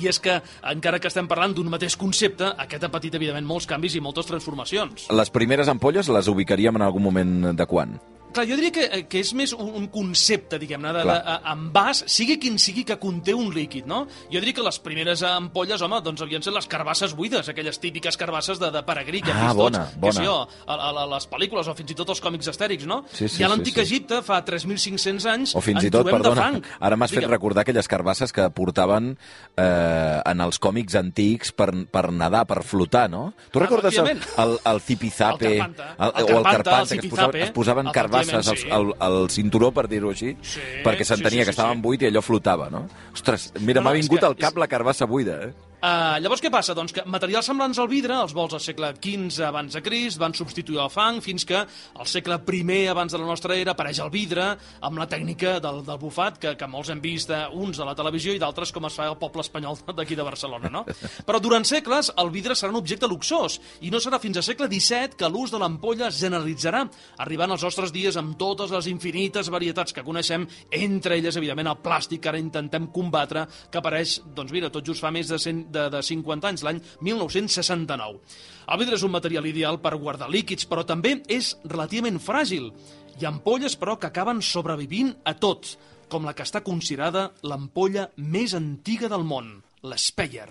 I 0.01 0.09
és 0.09 0.17
que, 0.19 0.33
encara 0.67 0.99
que 0.99 1.07
estem 1.07 1.23
parlant 1.25 1.53
d'un 1.55 1.69
mateix 1.71 1.93
concepte, 1.95 2.43
aquest 2.43 2.83
ha 2.83 2.89
patit, 2.91 3.13
evidentment, 3.15 3.45
molts 3.47 3.63
canvis 3.69 3.93
i 3.95 4.01
moltes 4.03 4.25
transformacions. 4.27 5.05
Les 5.15 5.29
primeres 5.31 5.69
ampolles 5.71 6.09
les 6.11 6.27
ubicaríem 6.27 6.75
en 6.75 6.81
algun 6.83 7.01
moment 7.05 7.31
de 7.55 7.65
quan? 7.65 7.93
Clar, 8.35 8.45
jo 8.49 8.57
diria 8.59 8.73
que, 8.75 8.85
que 9.07 9.21
és 9.23 9.31
més 9.37 9.53
un, 9.55 9.69
un 9.79 9.87
concepte, 9.93 10.59
diguem-ne, 10.59 10.91
de, 10.91 11.03
de, 11.07 11.15
Clar. 11.15 11.37
envàs, 11.55 12.03
sigui 12.11 12.35
quin 12.41 12.57
sigui 12.59 12.83
que 12.87 12.97
conté 12.99 13.33
un 13.33 13.47
líquid, 13.55 13.85
no? 13.87 14.01
Jo 14.27 14.41
diria 14.43 14.57
que 14.59 14.65
les 14.65 14.79
primeres 14.83 15.23
ampolles, 15.23 15.81
home, 15.85 16.01
doncs 16.03 16.21
havien 16.25 16.43
set 16.43 16.53
les 16.53 16.67
carbasses 16.67 17.15
buides, 17.15 17.47
aquelles 17.49 17.79
típiques 17.79 18.17
carbasses 18.19 18.59
de, 18.59 18.69
de 18.75 18.83
peregrí 18.83 19.21
que 19.23 19.31
Ah, 19.31 19.53
bona, 19.55 19.85
tots, 19.85 19.95
bona. 20.01 20.11
que 20.11 20.17
sí, 20.19 20.25
jo, 20.27 20.35
a, 20.67 20.75
a, 20.89 21.05
les 21.15 21.27
pel·lícules 21.31 21.67
o 21.71 21.75
fins 21.77 21.95
i 21.95 21.97
tot 21.97 22.11
els 22.11 22.21
còmics 22.23 22.51
estèrics, 22.51 22.85
no? 22.89 23.01
Sí, 23.11 23.29
sí, 23.29 23.41
I 23.41 23.45
a 23.45 23.47
sí, 23.47 23.51
l'antic 23.53 23.79
sí. 23.79 23.83
Egipte, 23.85 24.19
fa 24.25 24.41
3.500 24.45 25.29
anys, 25.31 25.55
O 25.55 25.61
fins 25.63 25.87
i 25.87 25.91
tot, 25.93 26.09
perdona, 26.11 26.35
fang. 26.41 26.59
ara 26.79 26.97
m'has 26.99 27.13
fet 27.15 27.27
recordar 27.31 27.63
aquelles 27.63 27.87
carbasses 27.87 28.33
que 28.35 28.49
portaven 28.55 29.13
eh, 29.55 30.21
en 30.25 30.41
els 30.43 30.59
còmics 30.59 30.95
antics 30.99 31.53
per, 31.55 31.69
per 31.91 32.05
nedar, 32.11 32.43
per 32.49 32.61
flotar, 32.67 33.07
no? 33.09 33.29
Tu 33.51 33.59
Ah, 33.59 33.63
recordes 33.63 33.97
el, 34.01 34.11
el, 34.43 34.57
el 34.73 34.81
zipizape? 34.81 35.53
El 35.55 35.59
carpanta. 35.61 35.95
el, 35.97 36.11
El 36.15 36.23
o 36.35 36.37
el 36.39 36.43
carpanta, 36.43 36.63
carpanta, 36.63 36.81
el 36.81 36.99
que 36.99 37.07
es 37.07 37.11
posaven, 37.13 37.41
es 37.47 37.51
posaven 37.55 37.91
carbasses 37.95 38.24
al, 38.33 38.39
efectivament, 38.39 38.93
al, 38.99 39.11
al 39.21 39.29
cinturó, 39.29 39.71
per 39.71 39.87
dir-ho 39.87 40.09
així, 40.09 40.35
Sí, 40.41 40.59
perquè 40.83 41.03
s'entenia 41.05 41.43
sí, 41.43 41.45
sí, 41.45 41.45
que 41.45 41.53
sí, 41.53 41.57
estaven 41.59 41.77
sí. 41.77 41.81
buit 41.83 42.01
i 42.01 42.07
allò 42.07 42.21
flotava, 42.21 42.69
no? 42.69 42.87
Ostres, 43.13 43.51
mira, 43.59 43.81
No, 43.81 43.85
no, 43.85 43.89
m'ha 43.89 43.93
vingut 43.99 44.19
que 44.19 44.25
al 44.25 44.35
cap 44.35 44.53
és- 44.53 44.59
la 44.59 44.67
carbassa 44.67 45.05
buida, 45.05 45.43
eh? 45.43 45.53
Uh, 45.85 46.17
llavors 46.17 46.41
què 46.41 46.49
passa? 46.49 46.73
Doncs 46.73 46.95
que 46.95 47.03
materials 47.13 47.45
semblants 47.45 47.77
al 47.77 47.89
vidre, 47.91 48.15
els 48.17 48.31
vols 48.33 48.55
al 48.57 48.61
segle 48.63 48.87
XV 48.95 49.43
abans 49.45 49.75
de 49.75 49.81
Crist, 49.85 50.17
van 50.17 50.33
substituir 50.33 50.79
el 50.81 50.89
fang 50.89 51.19
fins 51.21 51.43
que 51.45 51.59
al 51.59 52.07
segle 52.09 52.39
I 52.41 52.87
abans 52.89 53.11
de 53.13 53.19
la 53.19 53.27
nostra 53.27 53.53
era 53.53 53.75
apareix 53.75 53.99
el 54.01 54.09
vidre 54.09 54.47
amb 54.81 54.97
la 54.97 55.05
tècnica 55.05 55.59
del, 55.61 55.83
del 55.85 55.99
bufat 56.01 56.39
que, 56.41 56.55
que 56.57 56.67
molts 56.67 56.89
hem 56.89 57.03
vist, 57.03 57.29
uns 57.53 57.77
a 57.79 57.85
la 57.85 57.93
televisió 57.93 58.33
i 58.33 58.39
d'altres 58.41 58.71
com 58.73 58.87
es 58.87 58.95
fa 58.97 59.05
al 59.11 59.19
poble 59.19 59.43
espanyol 59.45 59.77
d'aquí 59.99 60.17
de 60.17 60.25
Barcelona, 60.25 60.71
no? 60.73 60.81
Però 61.27 61.41
durant 61.43 61.67
segles 61.67 62.09
el 62.17 62.33
vidre 62.33 62.57
serà 62.57 62.73
un 62.73 62.81
objecte 62.81 63.05
luxós 63.05 63.59
i 63.85 63.93
no 63.93 64.01
serà 64.01 64.17
fins 64.23 64.41
al 64.41 64.47
segle 64.47 64.71
XVII 64.71 65.19
que 65.19 65.29
l'ús 65.29 65.53
de 65.53 65.61
l'ampolla 65.61 66.07
es 66.09 66.17
generalitzarà, 66.23 66.81
arribant 67.21 67.53
als 67.53 67.67
nostres 67.67 67.93
dies 67.93 68.17
amb 68.17 68.39
totes 68.41 68.73
les 68.73 68.89
infinites 68.89 69.53
varietats 69.53 69.93
que 69.93 70.07
coneixem, 70.07 70.49
entre 70.71 71.19
elles, 71.19 71.37
evidentment, 71.37 71.69
el 71.75 71.83
plàstic 71.85 72.25
que 72.25 72.33
ara 72.33 72.41
intentem 72.41 72.89
combatre, 72.89 73.45
que 73.69 73.83
apareix, 73.83 74.17
doncs 74.33 74.55
mira, 74.55 74.73
tot 74.73 74.89
just 74.89 75.05
fa 75.05 75.13
més 75.13 75.29
de, 75.29 75.37
100, 75.37 75.74
de, 75.75 75.87
de 75.93 76.01
50 76.09 76.51
anys, 76.51 76.63
l'any 76.65 76.81
1969. 77.05 78.21
El 78.65 78.81
vidre 78.81 78.97
és 78.97 79.03
un 79.05 79.13
material 79.13 79.45
ideal 79.45 79.77
per 79.83 79.97
guardar 79.99 80.31
líquids, 80.31 80.65
però 80.69 80.85
també 80.87 81.19
és 81.29 81.53
relativament 81.69 82.17
fràgil. 82.23 82.71
Hi 83.15 83.27
ha 83.27 83.31
ampolles, 83.31 83.77
però, 83.79 83.99
que 83.99 84.09
acaben 84.09 84.41
sobrevivint 84.43 85.13
a 85.23 85.35
tot, 85.39 85.75
com 86.09 86.25
la 86.25 86.33
que 86.35 86.45
està 86.45 86.63
considerada 86.65 87.29
l'ampolla 87.43 88.09
més 88.17 88.55
antiga 88.57 89.09
del 89.11 89.23
món, 89.27 89.59
l'Speyer. 89.85 90.49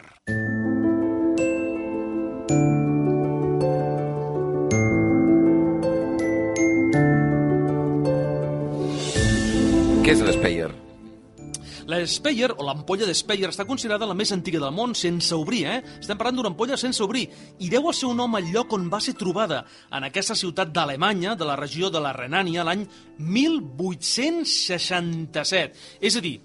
Què 10.04 10.12
és 10.12 10.20
l'Speyer? 10.20 10.72
La 11.86 12.06
Speyer, 12.08 12.48
o 12.56 12.64
l'ampolla 12.64 13.04
de 13.04 13.12
Speyer, 13.16 13.48
està 13.50 13.64
considerada 13.68 14.06
la 14.08 14.14
més 14.16 14.32
antiga 14.32 14.60
del 14.62 14.72
món 14.72 14.94
sense 14.96 15.34
obrir, 15.36 15.66
eh? 15.68 15.82
Estem 16.00 16.16
parlant 16.16 16.36
d'una 16.38 16.48
ampolla 16.54 16.76
sense 16.80 17.02
obrir, 17.04 17.28
i 17.60 17.68
deu 17.72 17.88
el 17.90 17.96
seu 17.96 18.14
nom 18.16 18.34
al 18.38 18.46
lloc 18.54 18.72
on 18.72 18.88
va 18.92 19.00
ser 19.04 19.14
trobada, 19.20 19.58
en 19.92 20.04
aquesta 20.08 20.34
ciutat 20.38 20.68
d'Alemanya, 20.72 21.34
de 21.36 21.44
la 21.44 21.56
regió 21.60 21.90
de 21.92 22.00
la 22.00 22.12
Renània, 22.16 22.64
l'any 22.64 22.88
1867. 23.18 25.72
És 26.00 26.16
a 26.16 26.20
dir, 26.24 26.40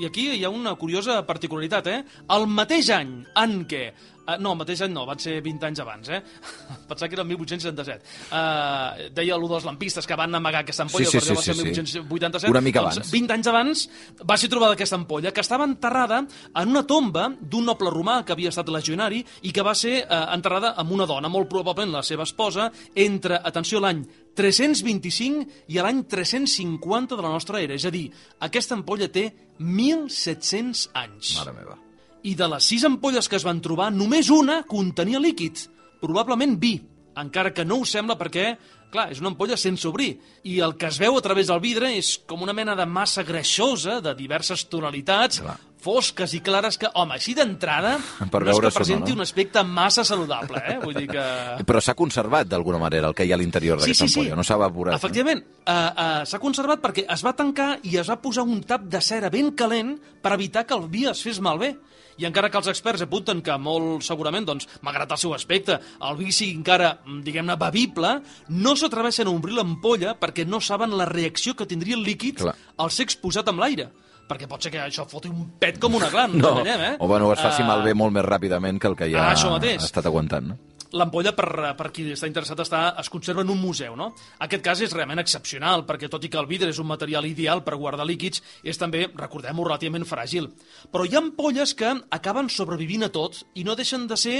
i 0.00 0.06
aquí 0.08 0.28
hi 0.36 0.44
ha 0.44 0.50
una 0.52 0.74
curiosa 0.80 1.20
particularitat, 1.26 1.90
eh? 1.92 2.00
El 2.36 2.48
mateix 2.50 2.90
any 2.94 3.20
en 3.42 3.62
què 3.68 3.84
Uh, 4.22 4.36
no, 4.38 4.52
el 4.52 4.58
mateix 4.60 4.84
any 4.84 4.92
no, 4.94 5.02
van 5.02 5.18
ser 5.18 5.40
20 5.42 5.66
anys 5.66 5.80
abans, 5.82 6.10
eh? 6.14 6.20
Pensava 6.88 7.08
que 7.10 7.16
era 7.16 7.24
el 7.24 7.28
1877. 7.32 8.12
Uh, 8.30 9.08
deia 9.16 9.34
allò 9.34 9.48
dels 9.50 9.66
lampistes 9.66 10.06
que 10.06 10.18
van 10.18 10.38
amagar 10.38 10.60
aquesta 10.62 10.84
ampolla, 10.86 11.08
Sí, 11.10 11.16
sí, 11.16 11.18
perquè 11.18 11.34
va 11.34 11.42
sí, 11.42 11.48
ser 11.48 11.56
sí, 11.56 11.64
1887. 12.06 12.52
Una 12.52 12.62
mica 12.62 12.84
doncs, 12.84 13.00
abans. 13.00 13.10
20 13.16 13.34
anys 13.34 13.50
abans 13.50 13.82
va 14.30 14.38
ser 14.38 14.50
trobada 14.52 14.78
aquesta 14.78 14.98
ampolla, 15.00 15.32
que 15.34 15.42
estava 15.42 15.66
enterrada 15.66 16.22
en 16.22 16.70
una 16.70 16.84
tomba 16.86 17.26
d'un 17.34 17.66
noble 17.66 17.90
romà 17.90 18.20
que 18.22 18.36
havia 18.36 18.52
estat 18.54 18.70
legionari 18.70 19.24
i 19.42 19.50
que 19.50 19.66
va 19.66 19.74
ser 19.74 20.04
uh, 20.04 20.28
enterrada 20.36 20.76
amb 20.78 20.94
una 20.94 21.08
dona, 21.10 21.32
molt 21.32 21.50
probablement 21.50 21.98
la 21.98 22.06
seva 22.06 22.22
esposa, 22.22 22.70
entre, 22.94 23.42
atenció, 23.42 23.82
l'any 23.82 24.06
325 24.38 25.46
i 25.68 25.80
l'any 25.80 26.02
350 26.08 27.16
de 27.18 27.22
la 27.22 27.32
nostra 27.34 27.60
era. 27.62 27.76
És 27.76 27.86
a 27.88 27.92
dir, 27.94 28.06
aquesta 28.40 28.76
ampolla 28.78 29.10
té 29.12 29.28
1.700 29.60 30.88
anys. 30.98 31.34
Mare 31.40 31.56
meva. 31.56 31.78
I 32.22 32.36
de 32.38 32.48
les 32.52 32.68
sis 32.70 32.84
ampolles 32.86 33.28
que 33.28 33.38
es 33.38 33.46
van 33.46 33.60
trobar, 33.62 33.90
només 33.92 34.30
una 34.30 34.62
contenia 34.68 35.20
líquid, 35.20 35.66
probablement 36.02 36.54
vi, 36.60 36.76
encara 37.18 37.52
que 37.54 37.66
no 37.66 37.80
ho 37.80 37.88
sembla 37.88 38.16
perquè, 38.18 38.52
clar, 38.92 39.08
és 39.12 39.20
una 39.20 39.32
ampolla 39.32 39.58
sense 39.58 39.88
obrir, 39.88 40.14
i 40.46 40.60
el 40.62 40.76
que 40.78 40.86
es 40.88 41.00
veu 41.02 41.18
a 41.18 41.24
través 41.24 41.50
del 41.50 41.60
vidre 41.64 41.90
és 41.96 42.14
com 42.28 42.44
una 42.46 42.54
mena 42.54 42.76
de 42.78 42.86
massa 42.86 43.26
greixosa 43.26 44.00
de 44.04 44.14
diverses 44.18 44.68
tonalitats, 44.70 45.42
Clar. 45.42 45.58
Fosques 45.82 46.34
i 46.36 46.40
clares 46.44 46.78
que, 46.78 46.88
home, 46.98 47.16
així 47.18 47.34
d'entrada, 47.36 47.96
no 48.20 48.28
és 48.28 48.60
que 48.62 48.72
presenti 48.76 49.12
no? 49.12 49.18
un 49.20 49.26
aspecte 49.26 49.64
massa 49.66 50.04
saludable, 50.06 50.62
eh? 50.62 50.78
Vull 50.82 50.96
dir 50.96 51.08
que... 51.10 51.26
Però 51.68 51.82
s'ha 51.82 51.96
conservat 51.98 52.50
d'alguna 52.50 52.80
manera 52.82 53.10
el 53.10 53.16
que 53.18 53.26
hi 53.26 53.32
ha 53.32 53.38
a 53.38 53.42
l'interior 53.42 53.80
d'aquesta 53.80 54.08
ampolla, 54.08 54.38
no 54.38 54.46
s'ha 54.46 54.58
evaporat. 54.60 54.98
Efectivament, 54.98 55.42
uh, 55.62 55.72
uh, 55.72 56.10
s'ha 56.28 56.42
conservat 56.42 56.82
perquè 56.84 57.06
es 57.10 57.24
va 57.26 57.34
tancar 57.38 57.72
i 57.88 57.96
es 58.00 58.10
va 58.10 58.20
posar 58.22 58.46
un 58.46 58.62
tap 58.66 58.86
de 58.90 59.00
cera 59.02 59.30
ben 59.32 59.50
calent 59.58 59.96
per 60.22 60.36
evitar 60.36 60.66
que 60.66 60.78
el 60.78 60.86
vi 60.92 61.08
es 61.10 61.24
fes 61.24 61.42
malbé. 61.42 61.74
I 62.20 62.26
encara 62.28 62.50
que 62.52 62.58
els 62.60 62.68
experts 62.68 63.02
apunten 63.06 63.40
que 63.42 63.54
molt 63.58 64.04
segurament, 64.04 64.44
doncs, 64.46 64.68
malgrat 64.84 65.14
el 65.14 65.20
seu 65.20 65.32
aspecte, 65.34 65.78
el 66.04 66.18
vi 66.18 66.28
sigui 66.34 66.52
encara, 66.58 66.98
mm, 67.00 67.22
diguem-ne, 67.24 67.56
bevible, 67.58 68.12
no 68.52 68.76
s'atreveixen 68.76 69.26
a 69.26 69.32
obrir 69.32 69.56
l'ampolla 69.56 70.14
perquè 70.20 70.46
no 70.46 70.60
saben 70.60 70.96
la 70.98 71.08
reacció 71.08 71.56
que 71.56 71.66
tindria 71.66 71.96
el 71.96 72.04
líquid 72.04 72.42
Clar. 72.44 72.54
al 72.76 72.92
ser 72.92 73.08
exposat 73.08 73.48
amb 73.48 73.64
l'aire. 73.64 73.88
Perquè 74.28 74.46
pot 74.48 74.62
ser 74.62 74.70
que 74.72 74.80
això 74.80 75.04
foti 75.08 75.28
un 75.28 75.58
pet 75.60 75.78
com 75.82 75.94
una 75.98 76.08
glan, 76.10 76.36
No, 76.38 76.58
enganyem, 76.58 76.80
eh? 76.92 76.96
o 77.00 77.06
bueno, 77.08 77.32
es 77.32 77.40
faci 77.40 77.62
Eh, 77.62 77.66
malbé 77.68 77.94
molt 77.94 78.12
més 78.14 78.24
ràpidament 78.24 78.78
que 78.80 78.88
el 78.88 78.96
que 78.96 79.10
ja 79.10 79.30
Ah, 79.30 79.34
ha 79.34 79.74
estat 79.76 80.06
aguantant. 80.06 80.46
No? 80.52 80.58
L'ampolla, 80.92 81.32
per, 81.32 81.72
per 81.74 81.86
qui 81.90 82.02
està 82.12 82.26
interessat, 82.28 82.58
està, 82.60 82.94
es 83.00 83.08
conserva 83.08 83.40
en 83.40 83.48
un 83.48 83.56
museu, 83.58 83.94
no? 83.96 84.10
Aquest 84.44 84.62
cas 84.62 84.80
és 84.84 84.92
realment 84.92 85.18
excepcional, 85.22 85.86
perquè 85.88 86.10
tot 86.12 86.22
i 86.24 86.28
que 86.28 86.36
el 86.36 86.46
vidre 86.46 86.68
és 86.68 86.78
un 86.78 86.86
material 86.86 87.24
ideal 87.24 87.62
per 87.64 87.78
guardar 87.80 88.04
líquids, 88.04 88.42
és 88.62 88.76
també, 88.76 89.06
recordem-ho, 89.16 89.64
relativament 89.64 90.04
fràgil. 90.04 90.50
Però 90.92 91.06
hi 91.08 91.14
ha 91.16 91.22
ampolles 91.22 91.72
que 91.74 91.94
acaben 92.10 92.50
sobrevivint 92.52 93.04
a 93.04 93.08
tot 93.08 93.40
i 93.54 93.64
no 93.64 93.74
deixen 93.74 94.06
de 94.06 94.16
ser, 94.20 94.36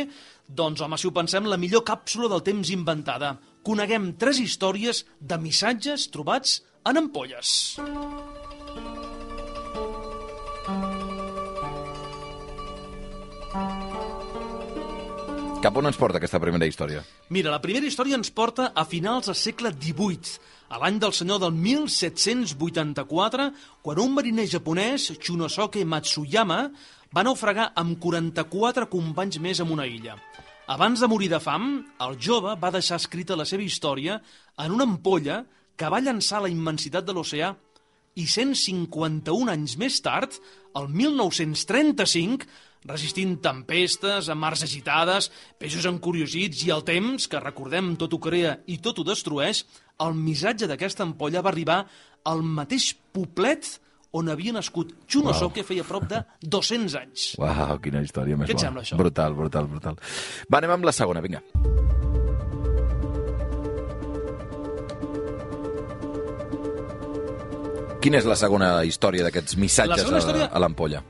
doncs, 0.46 0.82
home, 0.84 0.98
si 1.00 1.08
ho 1.08 1.14
pensem, 1.16 1.48
la 1.48 1.56
millor 1.56 1.84
càpsula 1.88 2.28
del 2.28 2.42
temps 2.44 2.68
inventada. 2.70 3.38
Coneguem 3.64 4.12
tres 4.20 4.38
històries 4.38 5.06
de 5.20 5.38
missatges 5.38 6.10
trobats 6.12 6.60
en 6.84 6.98
ampolles. 6.98 7.78
Cap 15.62 15.76
on 15.78 15.86
ens 15.86 15.94
porta 15.94 16.18
aquesta 16.18 16.40
primera 16.42 16.66
història? 16.66 17.04
Mira, 17.30 17.52
la 17.52 17.60
primera 17.62 17.86
història 17.86 18.16
ens 18.18 18.32
porta 18.34 18.72
a 18.74 18.82
finals 18.82 19.28
del 19.28 19.36
segle 19.38 19.70
XVIII, 19.70 20.32
a 20.74 20.80
l'any 20.82 20.96
del 20.98 21.12
senyor 21.14 21.38
del 21.38 21.52
1784, 21.54 23.46
quan 23.86 24.00
un 24.02 24.10
mariner 24.16 24.48
japonès, 24.50 25.12
Chunosuke 25.22 25.84
Matsuyama, 25.86 26.58
va 27.14 27.22
naufragar 27.22 27.68
amb 27.78 27.94
44 28.02 28.88
companys 28.90 29.38
més 29.38 29.62
en 29.62 29.70
una 29.70 29.86
illa. 29.86 30.16
Abans 30.66 30.98
de 30.98 31.06
morir 31.06 31.30
de 31.30 31.38
fam, 31.38 31.76
el 32.08 32.18
jove 32.18 32.56
va 32.58 32.74
deixar 32.74 32.98
escrita 32.98 33.38
la 33.38 33.46
seva 33.46 33.62
història 33.62 34.18
en 34.58 34.74
una 34.74 34.88
ampolla 34.90 35.44
que 35.78 35.94
va 35.94 36.02
llançar 36.02 36.40
a 36.40 36.48
la 36.48 36.50
immensitat 36.50 37.06
de 37.06 37.14
l'oceà 37.14 37.54
i 38.20 38.26
151 38.28 39.52
anys 39.52 39.76
més 39.80 40.00
tard, 40.04 40.34
el 40.78 40.88
1935, 40.92 42.46
resistint 42.88 43.36
tempestes, 43.44 44.28
a 44.28 44.34
mars 44.34 44.64
agitades, 44.66 45.30
peixos 45.60 45.86
encuriosits 45.88 46.64
i 46.66 46.72
el 46.74 46.82
temps, 46.86 47.28
que 47.30 47.40
recordem 47.40 47.94
tot 48.00 48.14
ho 48.16 48.20
crea 48.22 48.56
i 48.66 48.80
tot 48.82 48.98
ho 48.98 49.06
destrueix, 49.06 49.64
el 50.02 50.18
missatge 50.18 50.66
d'aquesta 50.70 51.06
ampolla 51.06 51.44
va 51.44 51.52
arribar 51.52 51.78
al 52.28 52.42
mateix 52.42 52.92
poblet 53.14 53.78
on 54.12 54.28
havia 54.28 54.52
nascut 54.52 54.92
Chunosuke 55.08 55.64
feia 55.64 55.86
prop 55.88 56.04
de 56.10 56.20
200 56.44 56.98
anys. 57.00 57.30
Uau, 57.40 57.78
quina 57.80 58.02
història 58.04 58.36
més 58.36 58.50
Què 58.50 58.52
et 58.52 58.60
bona. 58.60 58.66
sembla, 58.66 58.84
això? 58.84 59.00
Brutal, 59.00 59.34
brutal, 59.38 59.70
brutal. 59.72 60.00
Va, 60.50 60.60
anem 60.60 60.76
amb 60.76 60.90
la 60.90 60.92
segona, 60.92 61.24
vinga. 61.24 61.40
Quina 68.02 68.18
és 68.18 68.26
la 68.28 68.36
segona 68.38 68.70
història 68.88 69.24
d'aquests 69.28 69.56
missatges 69.62 70.04
a, 70.10 70.18
història- 70.18 70.48
a 70.50 70.62
l'ampolla? 70.62 71.02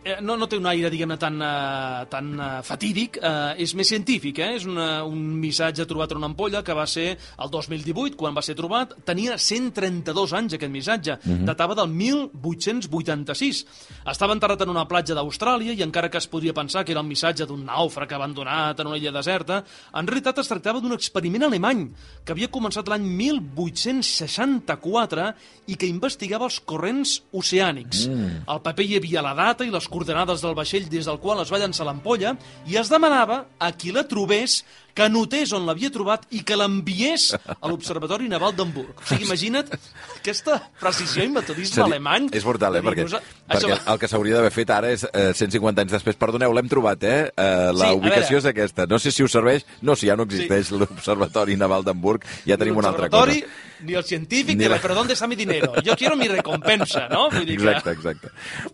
Eh, 0.00 0.16
no, 0.24 0.32
no 0.40 0.46
té 0.48 0.56
un 0.56 0.64
aire, 0.64 0.88
diguem-ne, 0.88 1.18
tan, 1.20 1.34
uh, 1.44 2.08
tan 2.08 2.32
uh, 2.40 2.64
fatídic, 2.64 3.18
uh, 3.20 3.52
és 3.60 3.76
més 3.76 3.84
científic, 3.84 4.38
eh? 4.40 4.56
és 4.56 4.64
una, 4.64 5.04
un 5.04 5.36
missatge 5.36 5.84
trobat 5.88 6.12
en 6.14 6.18
una 6.22 6.30
ampolla 6.30 6.62
que 6.64 6.72
va 6.76 6.86
ser 6.88 7.18
el 7.20 7.50
2018, 7.52 8.16
quan 8.16 8.32
va 8.36 8.40
ser 8.40 8.54
trobat, 8.56 8.94
tenia 9.04 9.36
132 9.36 10.32
anys 10.38 10.54
aquest 10.56 10.72
missatge, 10.72 11.18
datava 11.44 11.76
del 11.76 11.92
1886. 11.92 13.66
Estava 14.08 14.32
enterrat 14.32 14.64
en 14.64 14.72
una 14.72 14.88
platja 14.88 15.12
d'Austràlia 15.18 15.76
i 15.76 15.84
encara 15.84 16.08
que 16.08 16.16
es 16.22 16.28
podria 16.32 16.56
pensar 16.56 16.80
que 16.84 16.92
era 16.96 17.02
el 17.04 17.10
missatge 17.10 17.44
d'un 17.50 17.60
nàufrag 17.68 18.10
abandonat 18.16 18.80
en 18.80 18.88
una 18.88 18.96
illa 18.96 19.12
deserta, 19.12 19.60
en 19.92 20.08
realitat 20.08 20.40
es 20.40 20.48
tractava 20.48 20.80
d'un 20.80 20.96
experiment 20.96 21.44
alemany 21.50 21.92
que 22.24 22.32
havia 22.32 22.48
començat 22.48 22.88
l'any 22.88 23.04
1864 23.20 25.28
i 25.68 25.76
que 25.76 25.92
investigava 25.92 26.48
els 26.48 26.56
corrents 26.64 27.20
oceànics. 27.36 28.08
Mm. 28.08 28.48
Al 28.48 28.64
paper 28.64 28.88
hi 28.88 28.96
havia 28.96 29.20
la 29.28 29.36
data 29.36 29.68
i 29.68 29.70
les 29.70 29.89
coordenades 29.90 30.42
del 30.44 30.56
vaixell 30.56 30.88
des 30.90 31.08
del 31.10 31.18
qual 31.22 31.42
es 31.42 31.50
va 31.52 31.60
llançar 31.60 31.86
l'ampolla 31.88 32.36
i 32.70 32.78
es 32.80 32.90
demanava 32.92 33.44
a 33.58 33.72
qui 33.72 33.92
la 33.92 34.06
trobés 34.08 34.62
que 34.94 35.08
notés 35.08 35.52
on 35.56 35.66
l'havia 35.66 35.90
trobat 35.94 36.26
i 36.34 36.42
que 36.46 36.56
l'enviés 36.58 37.30
a 37.36 37.68
l'Observatori 37.68 38.28
Naval 38.28 38.54
d'Hamburg. 38.56 39.00
O 39.00 39.06
sigui, 39.08 39.24
imagina't 39.28 39.70
aquesta 40.18 40.58
precisió 40.80 41.24
i 41.24 41.30
metodisme 41.32 41.74
Seria- 41.80 41.88
alemany. 41.88 42.28
És 42.36 42.44
brutal, 42.44 42.76
eh? 42.76 42.82
Perquè, 42.82 43.06
perquè 43.06 43.56
Això- 43.56 43.78
el 43.92 43.98
que 43.98 44.08
s'hauria 44.08 44.36
d'haver 44.36 44.52
fet 44.52 44.70
ara 44.70 44.90
és 44.90 45.04
eh, 45.12 45.32
150 45.34 45.82
anys 45.82 45.92
després. 45.92 46.16
Perdoneu, 46.20 46.52
l'hem 46.52 46.68
trobat, 46.68 47.02
eh? 47.04 47.30
eh 47.36 47.72
la 47.72 47.90
Sí, 47.90 47.96
ubicació 48.00 48.38
és 48.38 48.46
aquesta. 48.50 48.86
No 48.86 48.98
sé 48.98 49.10
si 49.10 49.22
us 49.22 49.32
serveix. 49.32 49.64
No, 49.82 49.96
si 49.96 50.06
ja 50.06 50.16
no 50.16 50.24
existeix 50.28 50.68
sí. 50.68 50.78
l'Observatori 50.78 51.56
Naval 51.56 51.84
d'Hamburg, 51.84 52.24
ja 52.46 52.56
tenim 52.60 52.76
una 52.76 52.88
altra 52.94 53.08
cosa. 53.08 53.32
Ni 53.80 53.94
el 53.94 54.04
científic, 54.04 54.58
Ni 54.58 54.64
ni 54.64 54.68
la- 54.68 54.80
però 54.80 54.94
¿dónde 54.94 55.14
está 55.14 55.26
mi 55.26 55.36
dinero? 55.36 55.72
Yo 55.82 55.96
quiero 55.96 56.14
mi 56.14 56.28
recompensa, 56.28 57.08
no? 57.08 57.30
Vull 57.30 57.46
dir 57.46 57.56
que... 57.56 57.64
Exacte, 57.64 57.90
exacte. 57.92 58.28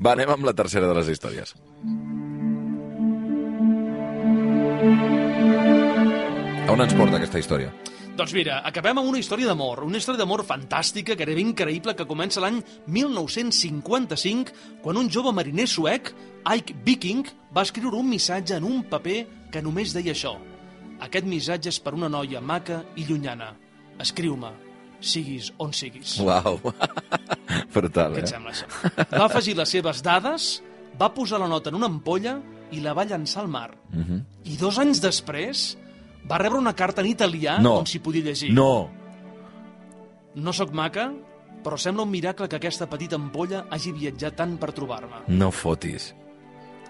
Va, 0.04 0.12
anem 0.12 0.30
amb 0.30 0.44
la 0.44 0.52
tercera 0.52 0.88
de 0.88 0.94
les 0.98 1.08
històries. 1.08 1.54
A 6.66 6.72
on 6.74 6.82
ens 6.82 6.96
porta 6.98 7.14
aquesta 7.14 7.38
història? 7.38 7.68
Doncs 8.18 8.32
mira, 8.34 8.56
acabem 8.66 8.98
amb 8.98 9.06
una 9.06 9.20
història 9.20 9.46
d'amor, 9.46 9.84
una 9.86 10.00
història 10.00 10.18
d'amor 10.18 10.42
fantàstica, 10.48 11.14
gairebé 11.14 11.44
increïble, 11.44 11.94
que 11.94 12.06
comença 12.10 12.42
l'any 12.42 12.56
1955, 12.90 14.56
quan 14.82 14.98
un 14.98 15.06
jove 15.06 15.30
mariner 15.36 15.68
suec, 15.70 16.10
Ike 16.42 16.74
Viking, 16.82 17.22
va 17.54 17.62
escriure 17.62 18.00
un 18.00 18.10
missatge 18.10 18.58
en 18.58 18.66
un 18.66 18.82
paper 18.90 19.20
que 19.54 19.62
només 19.62 19.94
deia 19.94 20.10
això. 20.10 20.34
Aquest 21.06 21.30
missatge 21.30 21.70
és 21.70 21.78
per 21.78 21.94
una 21.94 22.10
noia 22.10 22.42
maca 22.42 22.80
i 22.98 23.06
llunyana. 23.06 23.52
Escriu-me, 24.02 24.50
siguis 24.98 25.52
on 25.62 25.70
siguis. 25.70 26.18
Uau. 26.26 26.58
Brutal, 27.78 28.18
Què 28.18 28.26
et 28.26 28.30
eh? 28.32 28.34
sembla, 28.34 28.58
això? 28.58 29.08
Va 29.14 29.24
afegir 29.30 29.54
les 29.54 29.78
seves 29.78 30.02
dades, 30.02 30.52
va 30.98 31.14
posar 31.14 31.38
la 31.38 31.52
nota 31.52 31.70
en 31.70 31.78
una 31.78 31.94
ampolla 31.94 32.40
i 32.74 32.82
la 32.82 32.98
va 32.98 33.06
llançar 33.06 33.44
al 33.46 33.54
mar. 33.54 33.68
Uh 33.94 34.02
-huh. 34.02 34.22
I 34.50 34.56
dos 34.58 34.82
anys 34.82 34.98
després 34.98 35.76
va 36.30 36.38
rebre 36.42 36.58
una 36.58 36.74
carta 36.74 37.00
en 37.02 37.08
italià 37.10 37.58
No. 37.62 37.78
on 37.80 37.86
s'hi 37.86 38.00
podia 38.00 38.22
llegir. 38.24 38.52
No. 38.54 38.90
No 40.36 40.52
sóc 40.52 40.72
maca, 40.76 41.10
però 41.64 41.78
sembla 41.80 42.04
un 42.04 42.10
miracle 42.12 42.48
que 42.48 42.56
aquesta 42.58 42.86
petita 42.90 43.16
ampolla 43.16 43.66
hagi 43.70 43.92
viatjat 43.92 44.36
tant 44.36 44.56
per 44.60 44.72
trobar-me. 44.76 45.22
No 45.28 45.50
fotis. 45.50 46.12